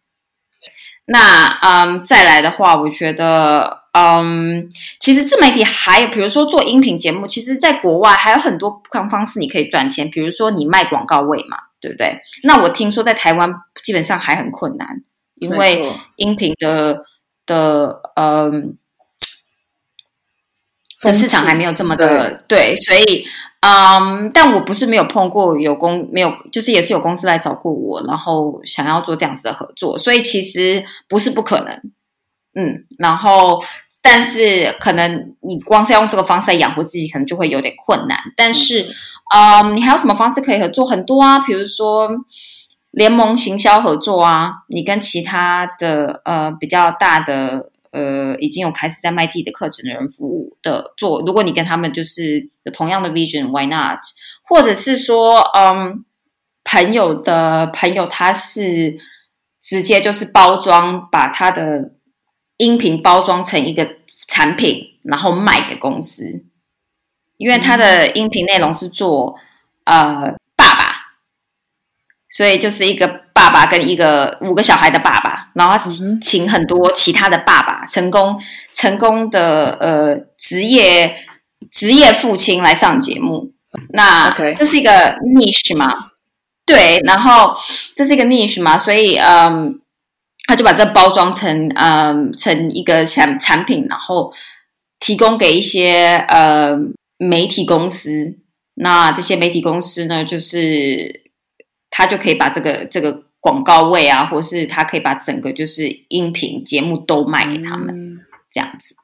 [1.04, 4.68] 那嗯，再来的话，我觉得嗯，
[5.01, 12.20] 其实自媒体还有，比如说做音频节目，其实在国外还有很多方方式你可以赚钱，比如说你卖广告位嘛，对不对？
[12.44, 15.03] 那我听说在台湾基本上还很困难，
[15.37, 15.83] 因为
[16.16, 17.03] 音频的
[17.46, 18.77] 的嗯
[21.03, 23.24] 的市场还没有这么的对，所以
[23.61, 31.81] 嗯，但我不是没有碰过有公没有，就是也是有公司来找过我，然后想要做这样子的合作，所以其实不是不可能，
[32.59, 33.62] 嗯，然后
[34.03, 38.88] 但是可能你光是用这个方式来养活自己，可能就会有点困难，但是
[39.35, 40.85] 嗯，你还有什么方式可以合作？
[40.85, 42.09] 很多啊，比如说。
[42.90, 53.99] 联盟行销合作啊，你跟其他的呃比较大的呃已经有开始在卖自己的课程的人服务的做，如果你跟他们就是有同样的 vision，why not？
[54.49, 56.03] 或者是说，嗯，
[56.64, 58.97] 朋友的朋友他是
[59.62, 61.92] 直接就是包装，把他的
[62.59, 63.97] 音频包装成一个
[64.29, 66.44] 产品，然后卖给公司，
[67.38, 69.35] 因为他的音频内容是做
[69.85, 71.09] 呃爸爸。
[72.31, 75.90] 所以就是一个爸爸跟一个五个小孩的爸爸，然后他
[76.21, 78.38] 请很多其他的爸爸，成功
[78.75, 81.16] 成功的呃职业
[81.71, 83.55] 职业父亲来上节目。
[83.90, 84.90] 那这是一个
[85.21, 85.90] niche 嘛？
[86.66, 87.57] 对，然后
[87.97, 89.81] 这是一个 niche 嘛，所以嗯，
[90.49, 94.33] 他就把这包装成嗯成一个产产品，然后
[94.99, 96.77] 提供给一些呃
[97.19, 98.39] 媒体公司。
[98.75, 101.23] 那这些媒体公司呢，就是
[101.91, 108.97] 他就可以把这个这个广告位啊，或是他可以把整个就是音频节目都卖给他们，嗯这样子，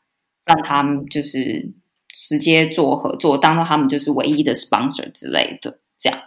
[0.46, 1.72] 让他们就是
[2.08, 6.18] 直接做合作，当做他们就是唯一的 sponsor 之类的，这样。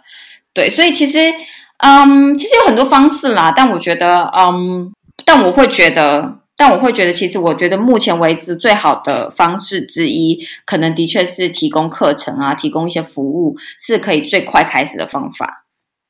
[0.54, 1.32] 对，所以其实，
[1.78, 4.92] 嗯，其实有很多方式啦，但我觉得，嗯，
[5.30, 15.66] 但我会觉得，但我会觉得，其实我觉得目前为止最好的方式之一，可能的确是提供课程啊，提供一些服务，是可以最快开始的方法，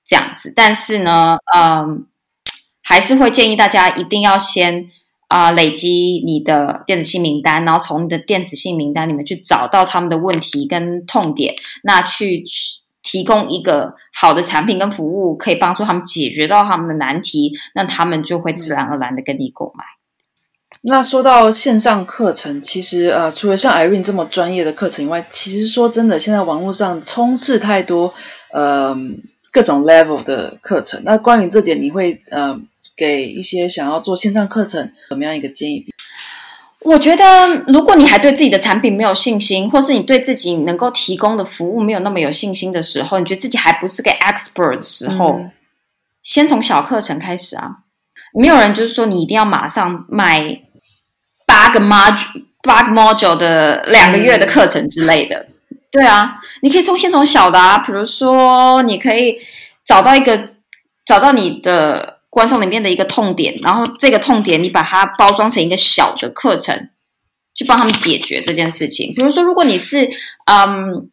[0.07, 0.53] 这样子。
[0.55, 2.07] 但是呢，嗯，
[2.81, 4.89] 还是会建议大家一定要先
[5.27, 12.45] 啊、累积你的电子信名单，然后从你的电子信名单里面去找到他们的问题跟痛点，那去
[13.11, 19.85] 提供一个好的产品跟服务，可以帮助他们解决到他们的难题，那他们就会自然而然的跟你购买。
[20.83, 28.13] 那说到线上课程，其实呃，除了像 Irene 这么专业的课程以外，其实说真的，现在网络上充斥太多
[28.53, 28.95] 呃
[29.51, 31.01] 各种 level 的课程。
[31.03, 32.61] 那关于这点，你会呃
[32.95, 35.87] 给一些想要做线上课程怎么样一个建议？
[36.85, 45.51] 我觉得，如果你还对自己的产品没有信心，或是你对自己能够提供的服务没有那么有信心的时候，你觉得自己还不是个 expert 的时候，嗯
[46.23, 47.79] 先从小课程开始啊。
[48.35, 50.61] 没有人就是说你一定要马上卖
[51.47, 55.47] 八个 module 八个 module 的两个月的课程之类的。
[55.91, 59.39] 对啊，你可以从先从小的啊，比如说你可以
[59.87, 60.51] 找到一个
[61.07, 66.91] 找到你的观众里面的一个痛点，然后这个痛点你把它包装成一个小的课程，
[67.55, 69.15] 去帮他们解决这件事情。
[69.15, 70.09] 比如说，如果你是
[70.47, 71.11] 嗯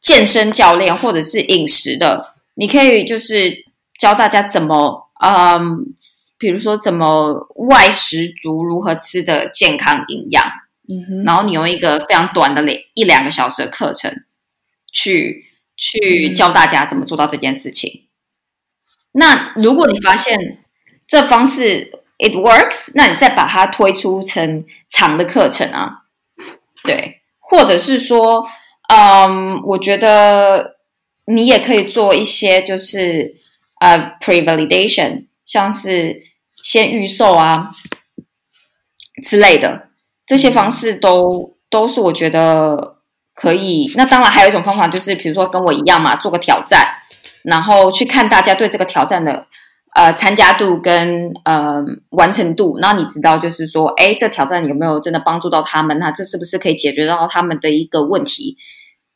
[0.00, 3.64] 健身教练或者是饮食的，你可以就是
[3.98, 5.86] 教大家怎么嗯，
[6.38, 10.44] 比如说怎么外食族如何吃的健康营养。
[10.88, 14.24] 嗯哼，然后你用一个非常短的两一两个小时的课程，
[14.92, 18.08] 去去教大家怎么做到这件事情。
[19.12, 20.62] 那如果你发现
[21.06, 26.02] 这方式 it works，那你再把它推出成长的课程啊，
[26.84, 28.46] 对，或者是说，
[28.88, 30.76] 嗯，我觉得
[31.26, 33.36] 你也可以做一些就是
[33.80, 35.26] 呃 pre validation。
[35.46, 37.72] 像是先预售啊
[39.24, 39.88] 之类的，
[40.24, 42.98] 这些方式都都是我觉得
[43.34, 43.92] 可以。
[43.96, 46.86] 那当然还有一种方法，就是比如说跟我一样嘛，做个挑战，
[47.42, 49.46] 然后去看大家对这个挑战的。
[49.96, 55.98] 呃，参加度跟呃完成度，那你知道，就是说，哎，这挑战有没有真的帮助到他们？
[55.98, 58.56] 那这是不是可以解决到他们的一个问题？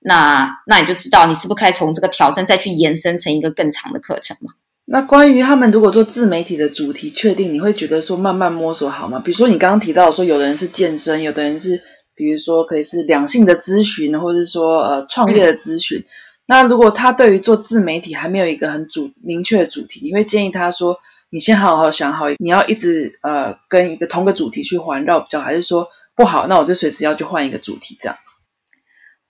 [0.00, 4.54] 那那你就知道，你是不是可以从这个挑战再去延伸成一个更长的课程嘛？
[4.84, 9.22] 那关于他们如果做自媒体的主题确定，你会觉得说慢慢摸索好吗？
[9.24, 11.80] 比如说你刚刚提到说，有的人是健身，有的人是
[12.16, 16.04] 比如说可以是两性的咨询，或者是说呃创业的咨询。
[16.46, 20.98] 那如果他对于做自媒体还没有一个很主明确的主题，你会建议他说
[21.30, 28.16] ：“你先好好想好，你要一直呃跟一个同个主题去环绕比较，还是说不好，那我就随时要去换一个主题这样？”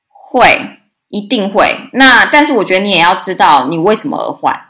[0.09, 1.89] 会，一定会。
[1.93, 4.61] 那但是我觉得你也要知道你为什么而换，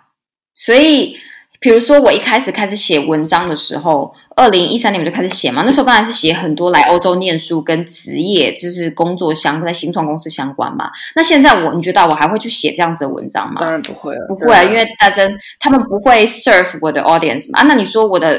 [0.54, 1.16] 所以。
[1.64, 5.62] 比如说，我一开始开始写文章的时候，二零一三年我就开始写嘛。
[5.64, 10.90] 那时候当然是写很多来欧洲念书跟职业，就是工作相关在新创公司相关嘛。
[11.16, 13.54] 那现在我，你觉得我还会去写这样子的文章吗？
[13.58, 17.60] 当然不会了，不会啊，因为大真他们不会 serve 我的 audience 嘛。
[17.60, 18.38] 啊那你说我的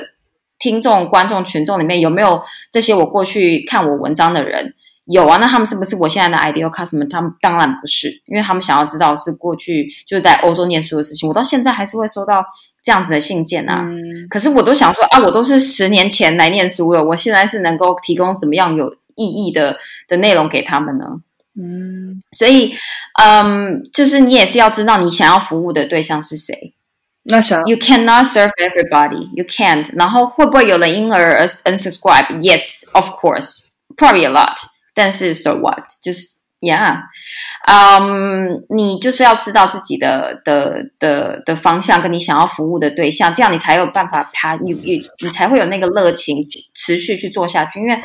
[0.60, 2.40] 听众、观众群众里面有没有
[2.72, 4.76] 这些我过去看我文章的人？
[5.06, 7.10] 有啊，那他们是不是我现在的 ideal customer？
[7.10, 11.30] 他们当然不是，因为他们想要知道是过去就是在欧洲念书的事情。
[11.30, 12.44] 我到现在还是会收到
[12.84, 13.86] 这样子的信件啊。
[14.30, 21.06] 可是我都想说啊，我都是十年前来念书了，我现在是能够提供什么样有意义的的内容给他们呢？
[21.58, 22.74] 嗯，所以
[23.22, 26.74] 嗯，就是你也是要知道你想要服务的对象是谁。
[27.28, 29.88] 那啥 you cannot serve everybody, you can't。
[29.94, 32.40] 然后会不会有人因而 unsubscribe?
[32.42, 33.60] Yes, of course,
[33.96, 34.58] probably a lot.
[34.96, 35.84] 但是，so what？
[36.02, 37.02] 就是，yeah，
[37.68, 46.38] 嗯，你就是要知道自己的的的的方向，跟你想要服务的对象，这样你才有办法，他你你你才会有那个热情
[46.74, 47.80] 持续去做下去。
[47.80, 48.00] 因为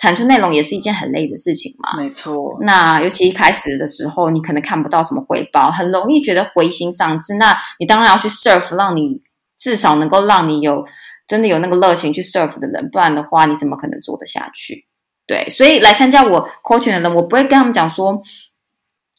[0.00, 1.96] 产出内容也是一件很累的事情嘛。
[1.96, 2.58] 没错。
[2.62, 7.36] 那尤其一开始的时候，你可能看不到什么回报，很容易觉得灰心丧志。
[7.36, 9.22] 那你当然要去 serve，让你
[9.56, 10.84] 至少能够让你有
[11.28, 14.86] 真的有那个热情去 serve 的人，不然的话，你怎么可能做得下去？
[15.26, 18.22] 对，所以来参加我 coaching 的人，我不会跟他们讲说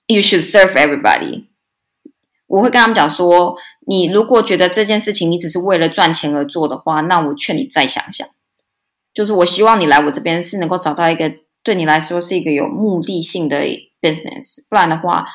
[0.08, 1.46] you should serve everybody。
[2.48, 8.28] 我会跟他们讲说，你如果觉得这件事情你只是为了赚钱而做的话，那我劝你再想想。
[9.14, 13.62] 就是我希望你来我这边是能够找到一个对你来说是一个有目的性的
[14.02, 15.26] business，不然的话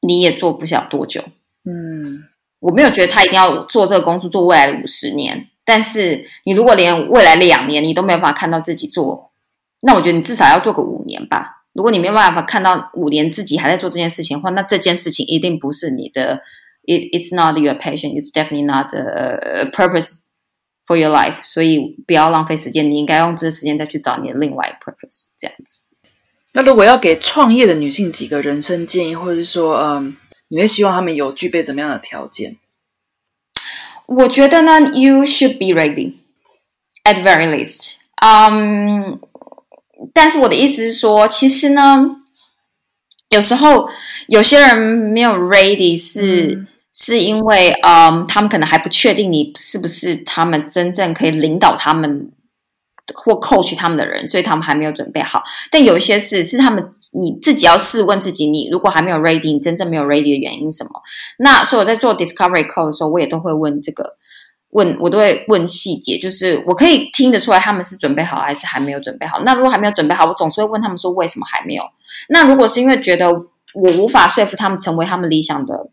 [0.00, 1.22] 你也做不了多久。
[1.66, 2.24] 嗯，
[2.60, 5.48] 我没有觉得他一定要做这个工作做未来的五十年。
[5.68, 9.30] 但是你如果连未来两年你都没有办法看到自己做，
[9.82, 11.66] 那我觉得你至少要做个五年吧。
[11.74, 16.40] 如果你没有办法看到五年自己还在做这件事情的话，那这件事情一定不是你的。
[16.84, 18.14] It it's not your passion.
[18.14, 20.20] It's definitely not a purpose
[20.86, 21.42] for your life.
[21.42, 25.32] 所以不要浪费时间，你应该用这个时间再去找你的另外一个 purpose。
[25.38, 25.82] 这样子。
[26.54, 30.16] 那如果要给创业的女性几个人生建议，或者是说，嗯，
[30.48, 32.56] 你会希望她们有具备怎么样的条件？
[34.08, 36.14] 我觉得呢，you should be ready
[37.04, 37.96] at very least。
[38.16, 39.20] 嗯，
[40.14, 42.16] 但是我的意思是说，其实呢，
[43.28, 43.88] 有时候
[44.26, 52.32] 有些人没有 ready 是是因为，嗯，他们可能还不确定你是不是他们真正可以领导他们。
[53.14, 55.42] 或 coach 他们的人，所以他们还没有准备好。
[55.70, 60.90] 但有一些事是他们你自己要试问自己：你如果还没有 ready，你真正没有 ready 的原因什么？
[61.38, 64.16] 那所以我在做 discovery call 的时候，我也都会问这个，
[64.70, 69.40] 问我都会问细节，就是我可以听得出来他们是准备好还是还没有准备好。
[69.40, 71.82] 那如果还没有准备好，我总是会问他们说为什么还没有？
[72.28, 73.30] 那如果是因为觉得
[73.74, 75.90] 我无法说服他们成为他们理想的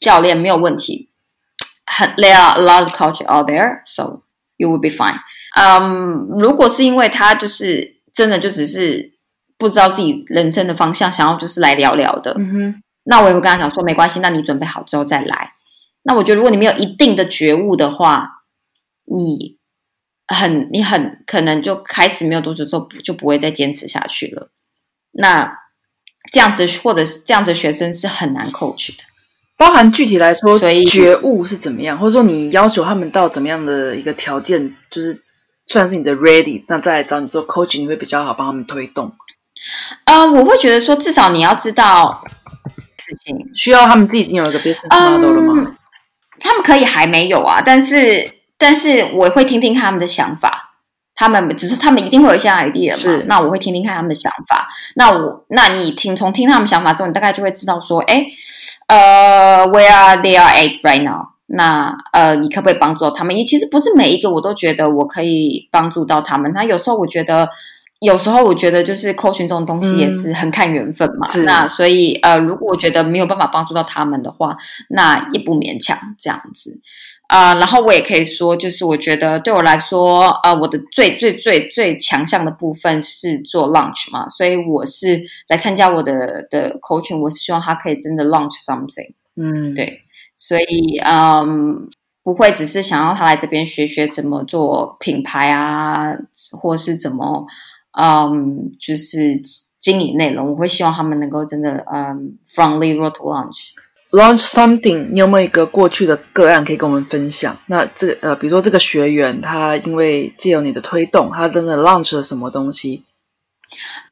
[0.00, 1.10] 教练，没有问题。
[1.86, 4.22] 很 There are a lot of coach out there, so
[4.56, 5.18] you will be fine.
[5.56, 9.14] 嗯，如果是因为他就是真的就只是
[9.56, 15.52] 不知道自己人生的方向，想要就是来聊聊的，嗯哼，那我也会跟他讲说没关系，那你准备好之后再来。
[16.02, 18.42] 那我觉得如果你没有一定的觉悟的话，
[19.04, 19.58] 你
[20.26, 24.50] 很你很可能就开始没有多久之后就不会再坚持下去了。
[25.12, 25.56] 那
[26.32, 29.04] 这样子或者是这样子学生是很难 coach 的，
[29.56, 35.22] 包含具体来说，所以觉悟是怎么样，或者说你要求他们到怎么样的一个条件，就是。
[35.66, 39.12] 算是你的 ready，那再来找你做 coaching，你会比较好帮他们推动。
[40.04, 42.24] 呃，我会觉得说，至少你要知道
[42.98, 45.76] 事情需要他们自己已经有一个 business model 了吗？
[46.40, 50.72] 他们可以还没有啊，但是但是我会听听他们的想法。
[51.16, 53.22] 他们只是他们一定会有一些 idea 嘛？
[53.26, 54.66] 那我会听听看他们的想法。
[54.96, 58.26] 那我那你听从听他们想法之后，你大概就会知道说，哎，
[58.88, 61.33] 呃，where they are at right now。
[61.56, 63.36] 那呃，你可不可以帮助到他们？
[63.36, 66.52] 也其实不是每一个我都觉得我可以帮助到他们。
[66.52, 67.48] 那有时候我觉得，
[68.00, 71.26] 有时候我觉得就是 coaching 这种东西也是很看缘分嘛。
[71.44, 74.56] 那所以呃，如果我觉得没有办法帮助到他们的话，
[74.88, 76.80] 那也不勉强这样子。
[77.26, 90.02] 啊，然后我也可以说，就是我觉得对我来说，呃，我的最最最最强项的部分是做 launch 嘛，所以我是来参加我的的 coaching，我是希望他可以真的 launch something，嗯，对，
[90.36, 91.88] 所以嗯，
[92.22, 96.16] 不会只是想要他来这边学学怎么做品牌啊，
[96.60, 97.46] 或是怎么
[97.98, 99.40] 嗯，就是
[99.78, 103.70] 经营内容，我会希望他们能够真的嗯，from zero to launch。
[104.10, 107.56] Launch something，你有没有一个过去的个案可以跟我们分享？
[107.66, 113.04] 那这个呃，比如说这个学员，他因为借由你的推动，他真的 launch 了什么东西？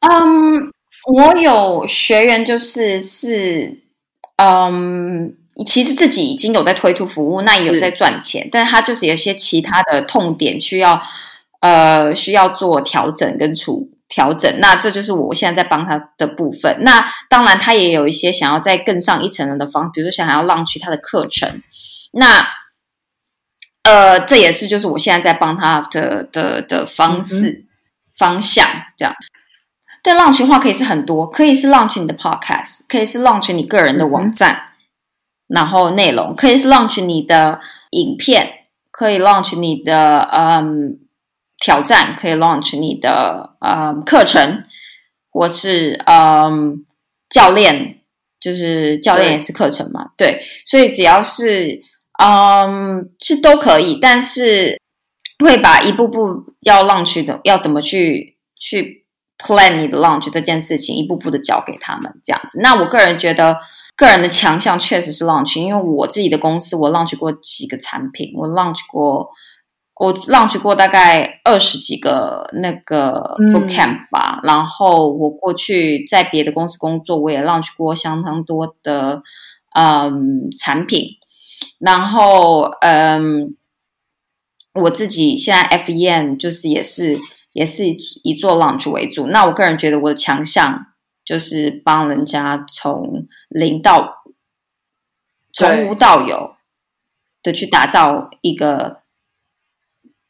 [0.01, 0.73] 嗯，
[1.15, 3.81] 我有学员就是是，
[4.35, 11.01] 嗯，其实自己已经有在推出服务，那也有在赚钱，但是他就是有些其他的痛点需要，
[11.61, 13.89] 呃，需要做调整跟处。
[14.09, 16.77] 调整，那这就是我现在在帮他的部分。
[16.81, 21.63] 那当然，他也有一些想要再更上一层楼的方，比如说想要浪去他的课程。
[22.11, 22.45] 那
[23.81, 27.65] 呃，这也是就是我现在在帮他的的的方式
[28.15, 29.15] 方向这样。
[30.03, 34.72] 对浪群话可以是很多，可以是 launch 你的 podcast，可以是 launch 你个人的网站，
[35.53, 37.59] 然后内容可以是浪群你的
[37.91, 38.49] 影片，
[38.91, 40.99] 可以 launch 你的嗯。
[41.59, 44.65] 挑战可以 launch 你的嗯课程，
[45.31, 46.83] 或是嗯
[47.29, 47.99] 教练，
[48.37, 51.81] 就是教练也是课程嘛，对，所以只要是
[52.21, 54.77] 嗯是都可以，但是
[55.39, 59.05] 会把一步步要 launch 的要怎么去去
[59.37, 62.59] plan 你的 launch 这件事情，一步步的教给他们这样子。
[62.61, 63.57] 那我个人觉得，
[63.95, 69.29] 个人的强项确实是 launch，因为我自己的公司我 launch 过几个产品，我 launch 过。
[69.95, 79.21] 我 launch 过大概二十几个那个 book camp 吧，然后我过去在别的公司工作，我也 launch 过相当多的
[79.75, 81.09] 嗯产品，
[81.77, 83.55] 然后嗯
[84.73, 87.19] 我自己现在 FEN 就是也是
[87.53, 87.85] 也是
[88.23, 90.87] 以做 launch 为主，那我个人觉得我的强项
[91.25, 94.23] 就是帮人家从零到
[95.53, 96.55] 从无到有
[97.41, 99.01] 的去打造一个。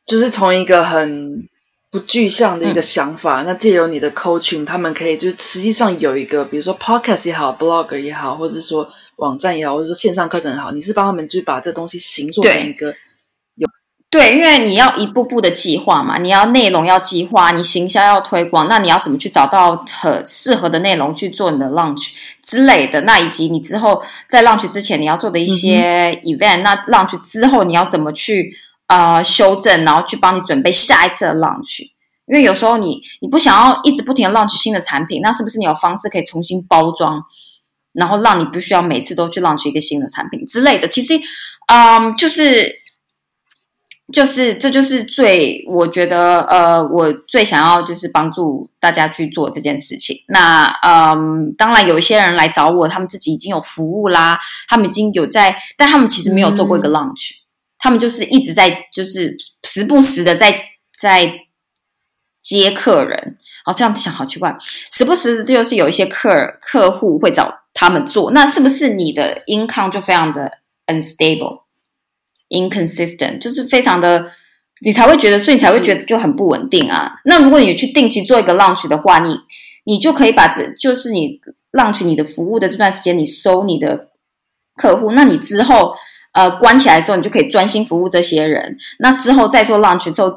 [0.05, 1.47] 就是从一个很
[1.89, 12.95] 不具象的一个想法，那借由你的 coaching，他们可以就是实际上有一个，比如说 podcast 也好，blog 也好，或者说网站也好，或者说线上课程也好，你是帮他们就把这东西形塑成一个有
[14.13, 22.11] 对，因为你要一步步的计划嘛，你要内容要计划，你行销要推广，那你要怎么去找到很适合的内容去做你的 launch
[22.43, 28.53] 之类的，那以及你之后在 launch 之前你要做的一些 event，那 launch 之后你要怎么去？
[28.85, 31.81] 啊，修正，然后去帮你准备下一次的 launch，
[32.27, 37.23] 因为有时候你你不想要一直不停的 launch 新的产品，那是不是你有方式可以重新包装，
[37.93, 40.87] 然后让你不需要每次都去 launch 一个新的产品之类的？
[40.87, 41.19] 其实，
[41.67, 42.82] 嗯，就是
[44.13, 50.15] 就是这就是最我觉得呃，我最想要就是帮助大家去做这件事情。
[50.27, 54.39] 那嗯，当然有一些人来找我，他们自己已经有服务啦，
[54.69, 57.31] 他们已经有在，但他们其实没有做过一个 launch。
[57.79, 60.57] 他们就是一直在，就是时不时的在
[60.97, 61.33] 在
[62.41, 63.37] 接客人。
[63.65, 64.55] 哦，这样想好奇怪，
[64.91, 66.29] 时不时就是有一些客
[66.61, 71.62] 客户会找他们做，那是不是你的 income 就非常的 unstable、
[72.53, 74.27] inconsistent，就是非常的，
[74.85, 77.11] 你才会觉得，所以你才会觉得就很不稳定啊。
[77.25, 79.37] 那如果你去定期做一个 launch 的话，你
[79.83, 81.41] 你就可以把这就是你
[81.73, 84.07] launch 你的服务的这段时间，你收你的
[84.77, 85.93] 客户，那你之后。
[86.33, 88.75] 呃，关起来的时候，你就可以专心服务这些人。
[88.97, 90.31] 那之后再做 launch 之后，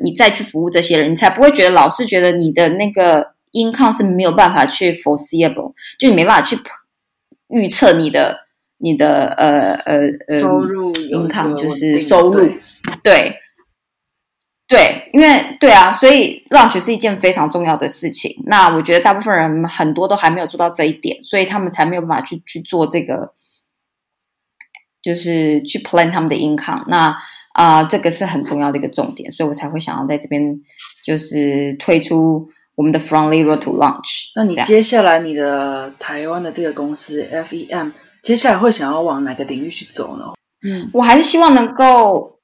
[0.00, 6.56] 你再去服务这些人，你才不会觉得老是觉得你的那个 income 是没有办法去 foreseeable，就你没办法去
[7.48, 8.42] 预测你的
[8.80, 12.48] 你的呃呃呃收入 income 就是收入，
[13.02, 13.36] 对
[14.66, 18.42] 对，因为对啊，所以 launch 是一件非常重要的事情。
[18.46, 23.34] 那我觉得大部分人很多都还没有做到这一点，所以他们才没有办法去去做这个。
[25.02, 27.16] 就是去 plan 他们的 income，那
[27.54, 30.60] 啊，这个是很重要的一个重点，所以我才会想要在这边
[31.06, 34.26] 就是推出我们的 From Zero to Launch。
[34.36, 37.92] 那你接下来你的台湾的这个公司 FEM，
[38.22, 40.34] 接下来会想要往哪个领域去走呢？
[40.62, 42.36] 嗯，我还是希望能够。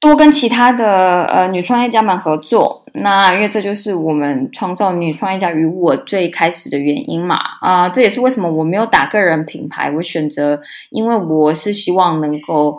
[0.00, 12.78] 多跟其他的呃女创业家们合作，那因为这就是我们创造女创业家与我最开始的原因嘛啊，这也是为什么我没有打个人品牌，我选择，因为我是希望能够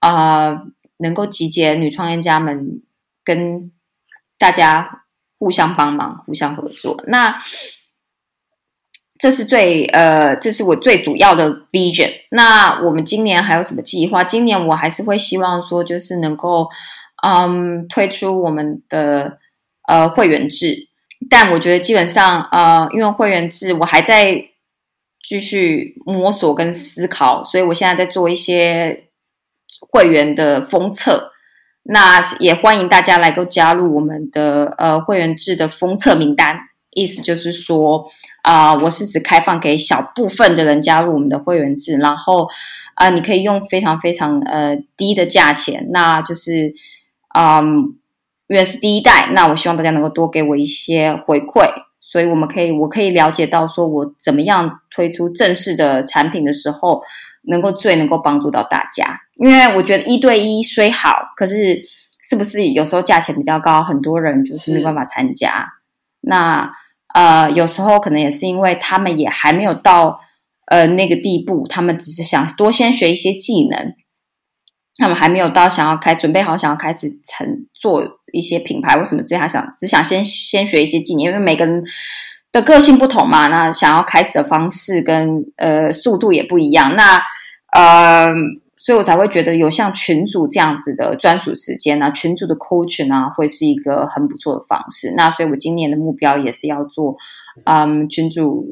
[0.00, 0.60] 啊，
[0.96, 2.82] 能够集结女创业家们
[3.22, 3.70] 跟
[4.36, 5.04] 大家
[5.38, 7.00] 互相帮忙、互相合作。
[7.06, 7.38] 那
[9.18, 12.10] 这是最呃，这是我最主要的 vision。
[12.30, 14.22] 那我们今年还有什么计划？
[14.22, 16.68] 今年我还是会希望说，就是能够
[17.26, 19.38] 嗯推出我们的
[19.88, 20.88] 呃会员制。
[21.30, 24.44] 但我觉得基本上呃，因为会员制我还在
[25.26, 29.08] 继续摸索跟思考，所以我现在在做一些
[29.80, 31.32] 会员的封测。
[31.84, 36.56] 那也欢迎大家来够加入我们的呃会员制的封测名单。
[36.96, 38.06] 意思就是说，
[38.40, 42.48] 啊，我是只开放给小部分的人加入我们的会员制，然后
[42.94, 46.74] 啊，你可以用非常非常呃低的价钱，那就是，
[47.38, 47.94] 嗯，
[48.48, 51.68] 因为是第一代，那我希望大家能够多给我一些回馈，
[52.00, 57.02] 所以我们可以，我可以了解到说我怎么样推出正式的产品的时候，
[57.42, 61.82] 能够最能够帮助到大家，因为我觉得一对一虽好，可是
[62.22, 65.74] 是不是有时候价钱比较高，很多人就是没办法参加，
[66.22, 66.72] 那。
[67.16, 70.20] 呃，有时候可能也是因为他们也还没有到
[70.66, 73.94] 呃那个地步，他们只是想多先学一些技能，
[74.98, 78.02] 他们还没有到想要开准备好想要开始成做
[78.34, 81.82] 一些品牌为什么之类，他想只想先先学一些技能，因为每个人
[82.52, 87.22] 的个性不同嘛，那想要开始的方式跟呃速度也不一样，那
[87.72, 88.34] 呃。
[88.78, 95.14] 所以我才会觉得有像群主这样子的专属时间呢，群主的 coaching 呢，会是一个很不错的方式。
[95.16, 97.16] 那所以我今年的目标也是要做，
[97.64, 98.66] 嗯，群主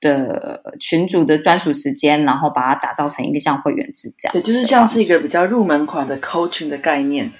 [0.00, 4.34] 的群主的专属时间，然后把它打造成一个像会员制这样。
[4.34, 7.30] 也，就是像是一个比较入门款的 coaching 的概念，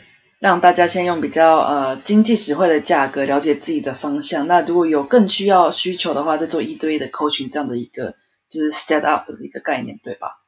[0.40, 4.46] 让大家先用比较呃经济实惠的价格了解自己的方向。
[4.46, 8.14] 那如果有更需要需求的话，再做一对一的 coaching 这样的一个
[8.50, 10.42] 就是 set up 的一个概念，对吧？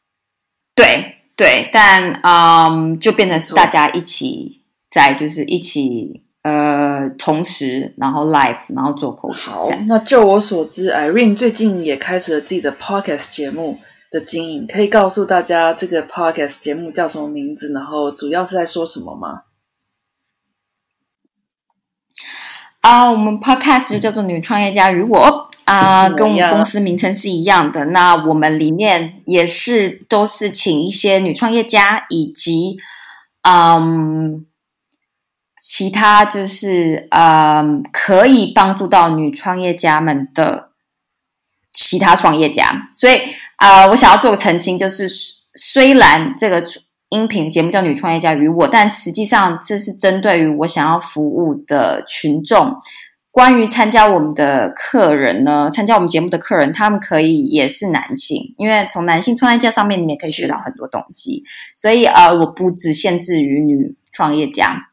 [0.75, 1.16] 对。
[1.37, 13.79] 对，但嗯，就变成是大家一起在，就是一起呃，同时然后 live，然后做口好，那就我所知，Irene 最近也开始了自己的 podcast 节目
[14.11, 19.43] 的经营，可以告诉大家这个 podcast 节目叫什么名字，然后主要是在说什么吗？
[22.81, 25.19] 啊，我们 podcast 就叫做《女创业家与我》。
[25.67, 27.87] 啊，跟我们公司名称是一样的。
[27.87, 32.77] 那我们里面也是都是请一些女创业家，以及
[33.43, 34.47] 嗯，
[35.61, 40.71] 其他就是嗯，可以帮助到女创业家们的
[41.73, 42.91] 其他创业家。
[42.95, 43.21] 所以
[43.57, 45.09] 啊，我想要做个澄清，就是
[45.55, 46.63] 虽然这个
[47.09, 52.77] 音频节目叫《女创业家与我》，但实际上这是针对于我想要服务的群众。
[53.37, 61.45] 关于参加我们的客人呢，参加我们节目的客人，他们可以也是男性，因为从男性创业家上面，你也可以学到很多东西。
[61.77, 64.89] 所以呃，我不只限制于女创业家，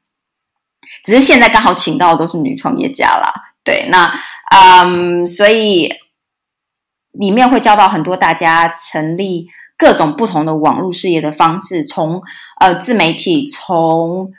[1.06, 3.32] 只是现在刚好请到的都是女创业家啦。
[3.64, 4.14] 对，那
[4.54, 5.90] 嗯，所以
[7.14, 12.22] 里面会教到很多大家成立各种不同的网络事业的方式，从
[12.60, 14.34] 呃自媒体，从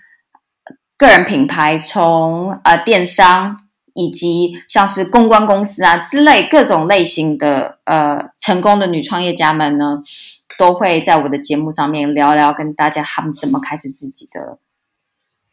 [0.98, 3.57] 个人品牌，从呃电商。
[3.95, 10.03] 以及像是公关公司啊之类各种类型的呃成功的女创业家们呢，
[10.59, 14.59] 都会在我的节目上面聊聊，跟大家他们怎么开始自己的。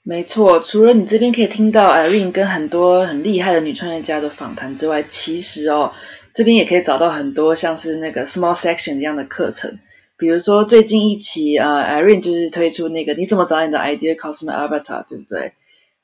[0.04, 5.94] 没错，除了你这边可以听到 Irene 跟很多很厉害的女创业家的访谈之外，其实哦
[6.34, 9.78] 这边也可以找到很多像是那个 Small Section 一样的课程，
[10.18, 15.54] 比如说最近一期呃 Irene 就是推出那个你怎么找你的 Idea Customer Avatar，对不对？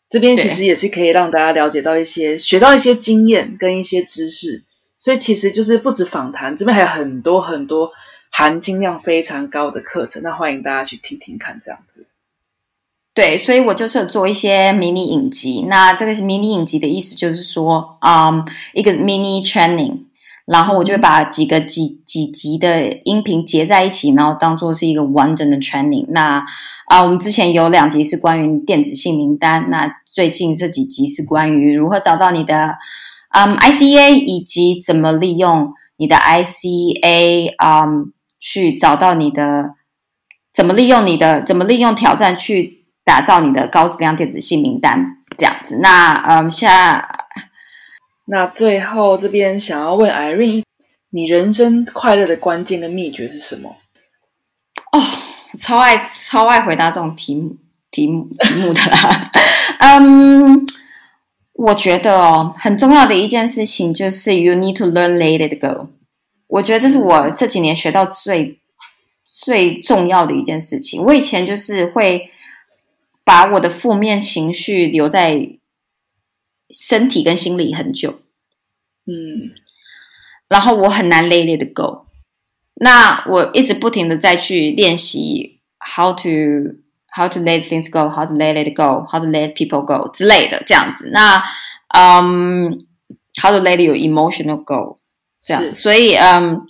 [0.10, 4.64] 这边其实也是可以让大家了解到一些、学到一些经验跟一些知识，
[4.98, 7.92] 所以其实就是不止访谈，这边还有很多很多
[8.30, 12.08] 含金量非常高的课程，那欢迎大家去听听看，这样子。
[13.14, 20.07] 对，所以我就是有做一些迷你影集，那这个迷你影集的意思就是说，嗯，一个 mini training。
[20.48, 26.06] 然后我就会把几个几几集的音频结在一起，然后当做是一个完整的 training。
[26.08, 26.46] 那
[26.86, 32.78] 啊，我们之前有两集是关于电子姓名单，那最近这几集是关于如何找到你的
[33.32, 39.72] 嗯 ICA，以及怎么利用你的 ICA 嗯去找到你的，
[40.54, 45.78] 怎么利用你的，怎么利用挑战去打造你的高质量电子姓名单这样子。
[45.82, 47.17] 那嗯下。
[48.30, 50.64] 那最后这边想要问 Irene，
[51.12, 53.78] 你人生快乐的关键跟秘诀是什么？
[54.92, 55.02] 哦，
[55.58, 57.56] 超爱超爱回答这种题目
[57.90, 59.32] 题目题目的啦。
[59.80, 60.66] 嗯，
[61.54, 65.88] 我觉得哦，很重要的一件事情就是 you need to learn let it go。
[66.48, 68.60] 我觉得这是我这几年学到最
[69.26, 71.02] 最重要的一件事情。
[71.04, 72.30] 我以前就是会
[73.24, 75.58] 把我的负面情绪留在
[76.70, 78.20] 身体跟心理很久，
[79.06, 79.52] 嗯
[80.48, 82.06] 然后我很难 let it go。
[82.76, 86.78] 那我一直不停的再去练习 how to
[87.10, 90.10] how to let things go, how to let it go, how to let people go
[90.14, 91.10] 之类的这样子。
[91.12, 91.44] 那
[91.90, 92.86] 嗯、
[93.42, 95.00] how to let your emotional go
[95.42, 95.64] 这样。
[95.64, 96.68] 是所以嗯，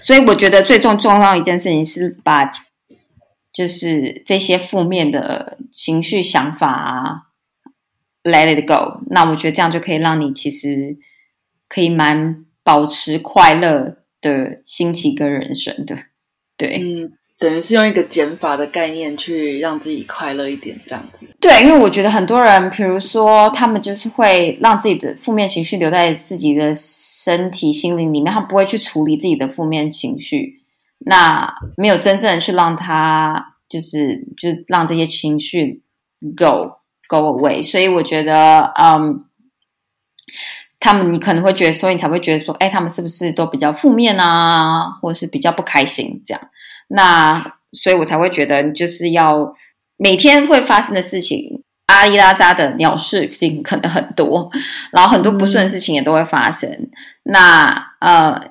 [0.00, 2.52] 所以我觉得最重重要一件事情是把
[3.52, 7.22] 就是这些负面的情绪想法啊
[8.24, 9.04] let it go。
[9.10, 10.96] 那我觉得这样就可以让你其实
[11.68, 15.96] 可以蛮保持快乐的心情跟人生的。
[16.56, 21.26] 对，嗯，等于是用一个减法的概念去让自己快乐一点，这样子。
[21.40, 30.62] 对，因为我觉得很多人，比如说他们就是会让自己的负面情绪留在自己的身体、心灵里面，他不会去处理自己的负面情绪，
[30.98, 35.82] 那没有真正地去让他就是就让这些情绪
[36.36, 36.76] go
[37.14, 37.62] go away。
[37.62, 39.24] 所以我觉得，嗯，
[40.80, 46.40] 他们你可能会觉得，所以你才会觉得说，哎，他们是不是都比较负面啊，或者是比较不开心这样？
[46.88, 49.54] 那所以我才会觉得，就是要
[49.96, 54.50] 每天会发生的事情，阿里拉扎的鸟事情可能很多，
[54.92, 56.90] 然后很多不顺的事情也都会发生。
[57.22, 58.48] 那呃，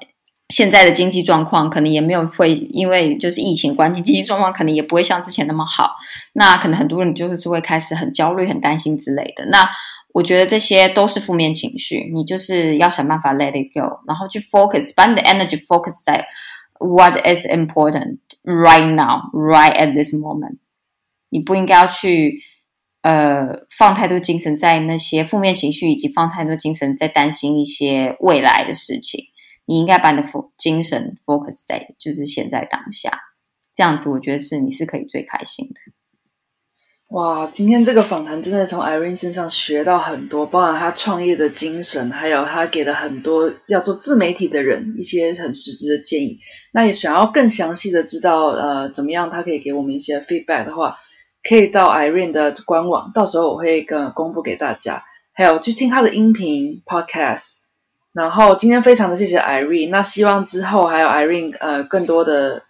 [0.54, 5.95] 现在的经济状况可能也没有会因为就是疫情关系，经济状况可能也不会像之前那么好。
[6.34, 9.47] 那可能很多人就是会开始很焦虑、很担心之类的。
[9.47, 9.68] 那
[10.14, 16.28] 我觉得这些都是负面情绪，你就是要想办法 let it go，然后去 focus，把你的 energy focus 在
[16.80, 20.60] what is important right now, right at this moment。
[21.30, 22.43] 你不应该要去
[23.01, 29.33] 呃放太多精神在那些负面情绪，以及放太多精神在担心一些未来的事情。
[29.66, 33.20] 你应该把你的精神 focus 在就是现在当下，
[33.74, 35.76] 这样子我觉得是你是可以最开心的。
[37.09, 46.39] 哇，今天这个访谈真的从 Irene 身上学到很多，包含她创业的精神，还有她给了很多要做自媒体的人一些很实质的建议。
[46.74, 50.97] 那也想要更详细的知道，呃，怎么样她可以给我们一些 feedback 的话，
[51.47, 55.03] 可以到 Irene 的官网，到时候我会跟公布给大家，
[55.34, 57.62] 还有去听她的音频 podcast。
[58.14, 62.64] 然后今天非常的谢谢 Irene，那希望之后还有 Irene 呃更多的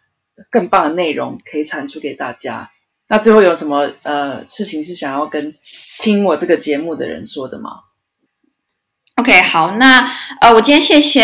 [0.49, 2.71] 更棒的内容可以产出给大家。
[3.09, 5.53] 那最后有什么呃事情是想要跟
[5.99, 7.71] 听我这个节目的人说的吗
[9.17, 11.21] ？OK，好，那呃，我今天谢谢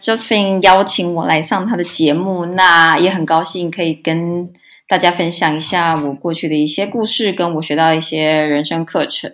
[0.00, 4.50] Josephine 邀请我来上他的节目，那也很高兴可以跟
[4.88, 9.32] 大家分享一下我过去的一些故事，跟我学到一些人生课程、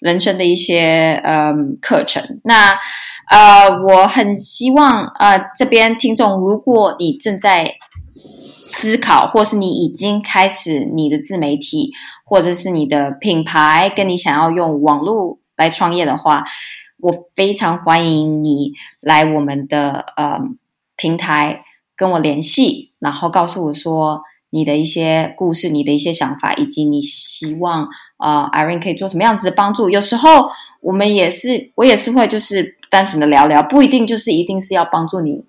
[0.00, 2.40] 人生的一些嗯课程。
[2.44, 2.78] 那
[3.30, 7.76] 呃，我很希望呃这边听众，如果你正在
[8.16, 11.92] 思考，或是你已经开始你的自媒体，
[12.24, 16.44] 或者是你的品牌，跟你想要用网络来创业的话，
[16.98, 20.40] 我非常欢迎你来我们的呃
[20.96, 21.62] 平台
[21.94, 27.88] 跟我联系，然后告诉我说你的一些故事、你的一些想法，以及你希望
[28.20, 29.90] 呃 Irene 可以做什么样子的帮助。
[29.90, 30.48] 有时候
[30.80, 35.44] 我们也是，我也是会就是单纯的聊聊，不一定就是一定是要帮助你。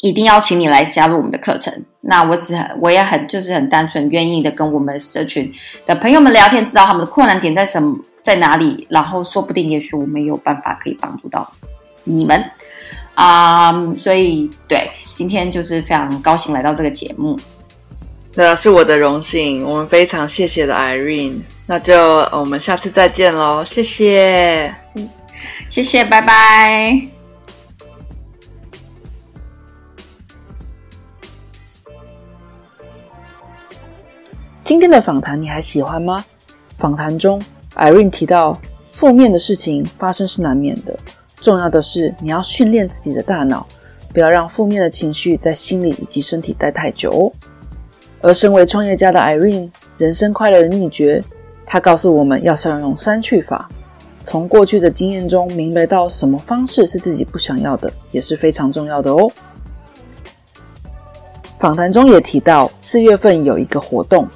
[0.00, 1.84] 一定要请你来加入我们的课程。
[2.00, 5.52] 那我只，我也很，就是很单纯愿意的跟我们社群
[5.86, 11.48] 的朋友们聊天，知道他们的困难点在什么，在哪里，然后说不定也许我们有办法可以帮助到
[12.02, 12.44] 你们
[13.14, 17.38] 啊、所以对，今天就是非常高兴来到这个节目。
[18.34, 24.74] 对，是我的荣幸，我们非常谢谢的 Irene，那就呃我们下次再见喽，谢谢。
[25.70, 27.00] 谢谢，拜拜。
[34.62, 36.24] 今天的访谈你还喜欢吗？
[36.76, 37.40] 访谈中
[37.74, 38.58] ，Irene 提到，
[38.90, 40.98] 负面的事情发生是难免的，
[41.40, 43.66] 重要的是你要训练自己的大脑，
[44.12, 47.32] 不要让负面的情绪在心里以及身体待太久哦。
[48.20, 51.22] 而身为创业家的 Irene，人生快乐的秘诀，
[51.72, 53.66] 他告诉我们要善用删去法，
[54.22, 59.32] 从过去的经验中明白到什么方式是自己不想要的，也是非常重要的哦。
[61.58, 64.28] 访谈中也提到，四月份有一个活动，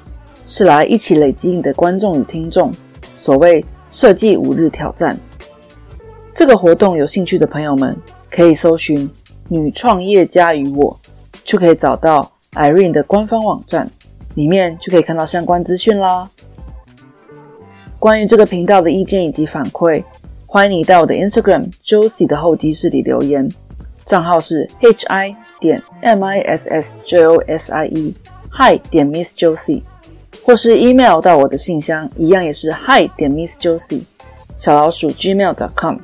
[0.45, 2.73] 是来一起累积你的观众与听众，
[3.19, 5.15] 所谓设计五日挑战。
[6.33, 7.95] 这个活动有兴趣的朋友们
[8.31, 9.07] 可以搜寻
[9.47, 10.99] “女创业家与我”，
[11.45, 13.87] 就可以找到 Irene 的官方网站，
[14.33, 16.27] 里面就可以看到相关资讯啦。
[17.99, 20.03] 关于这个频道的意见以及反馈，
[20.45, 23.49] 欢迎你到我的 Instagram Josie 的候机室里留言，
[24.05, 28.15] 账号是 H I 点 m i s s j o s i e
[28.51, 29.81] hi 点 miss josie，
[30.43, 34.01] 或是 email 到我的信箱，一样也是 hi 点 miss josie
[34.57, 35.97] 小老鼠 gmail.com。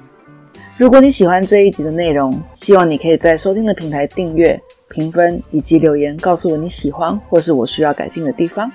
[0.76, 8.70] 如果你喜欢这一集的内容，希望你可以在收听的平台订阅、评分以及留言，告诉我你喜欢或是我需要改进的地方。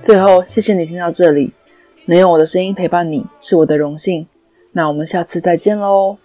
[0.00, 1.52] 最后，谢谢你听到这里，
[2.06, 4.26] 能用我的声音陪伴你是我的荣幸。
[4.72, 6.16] 那我们下次再见喽。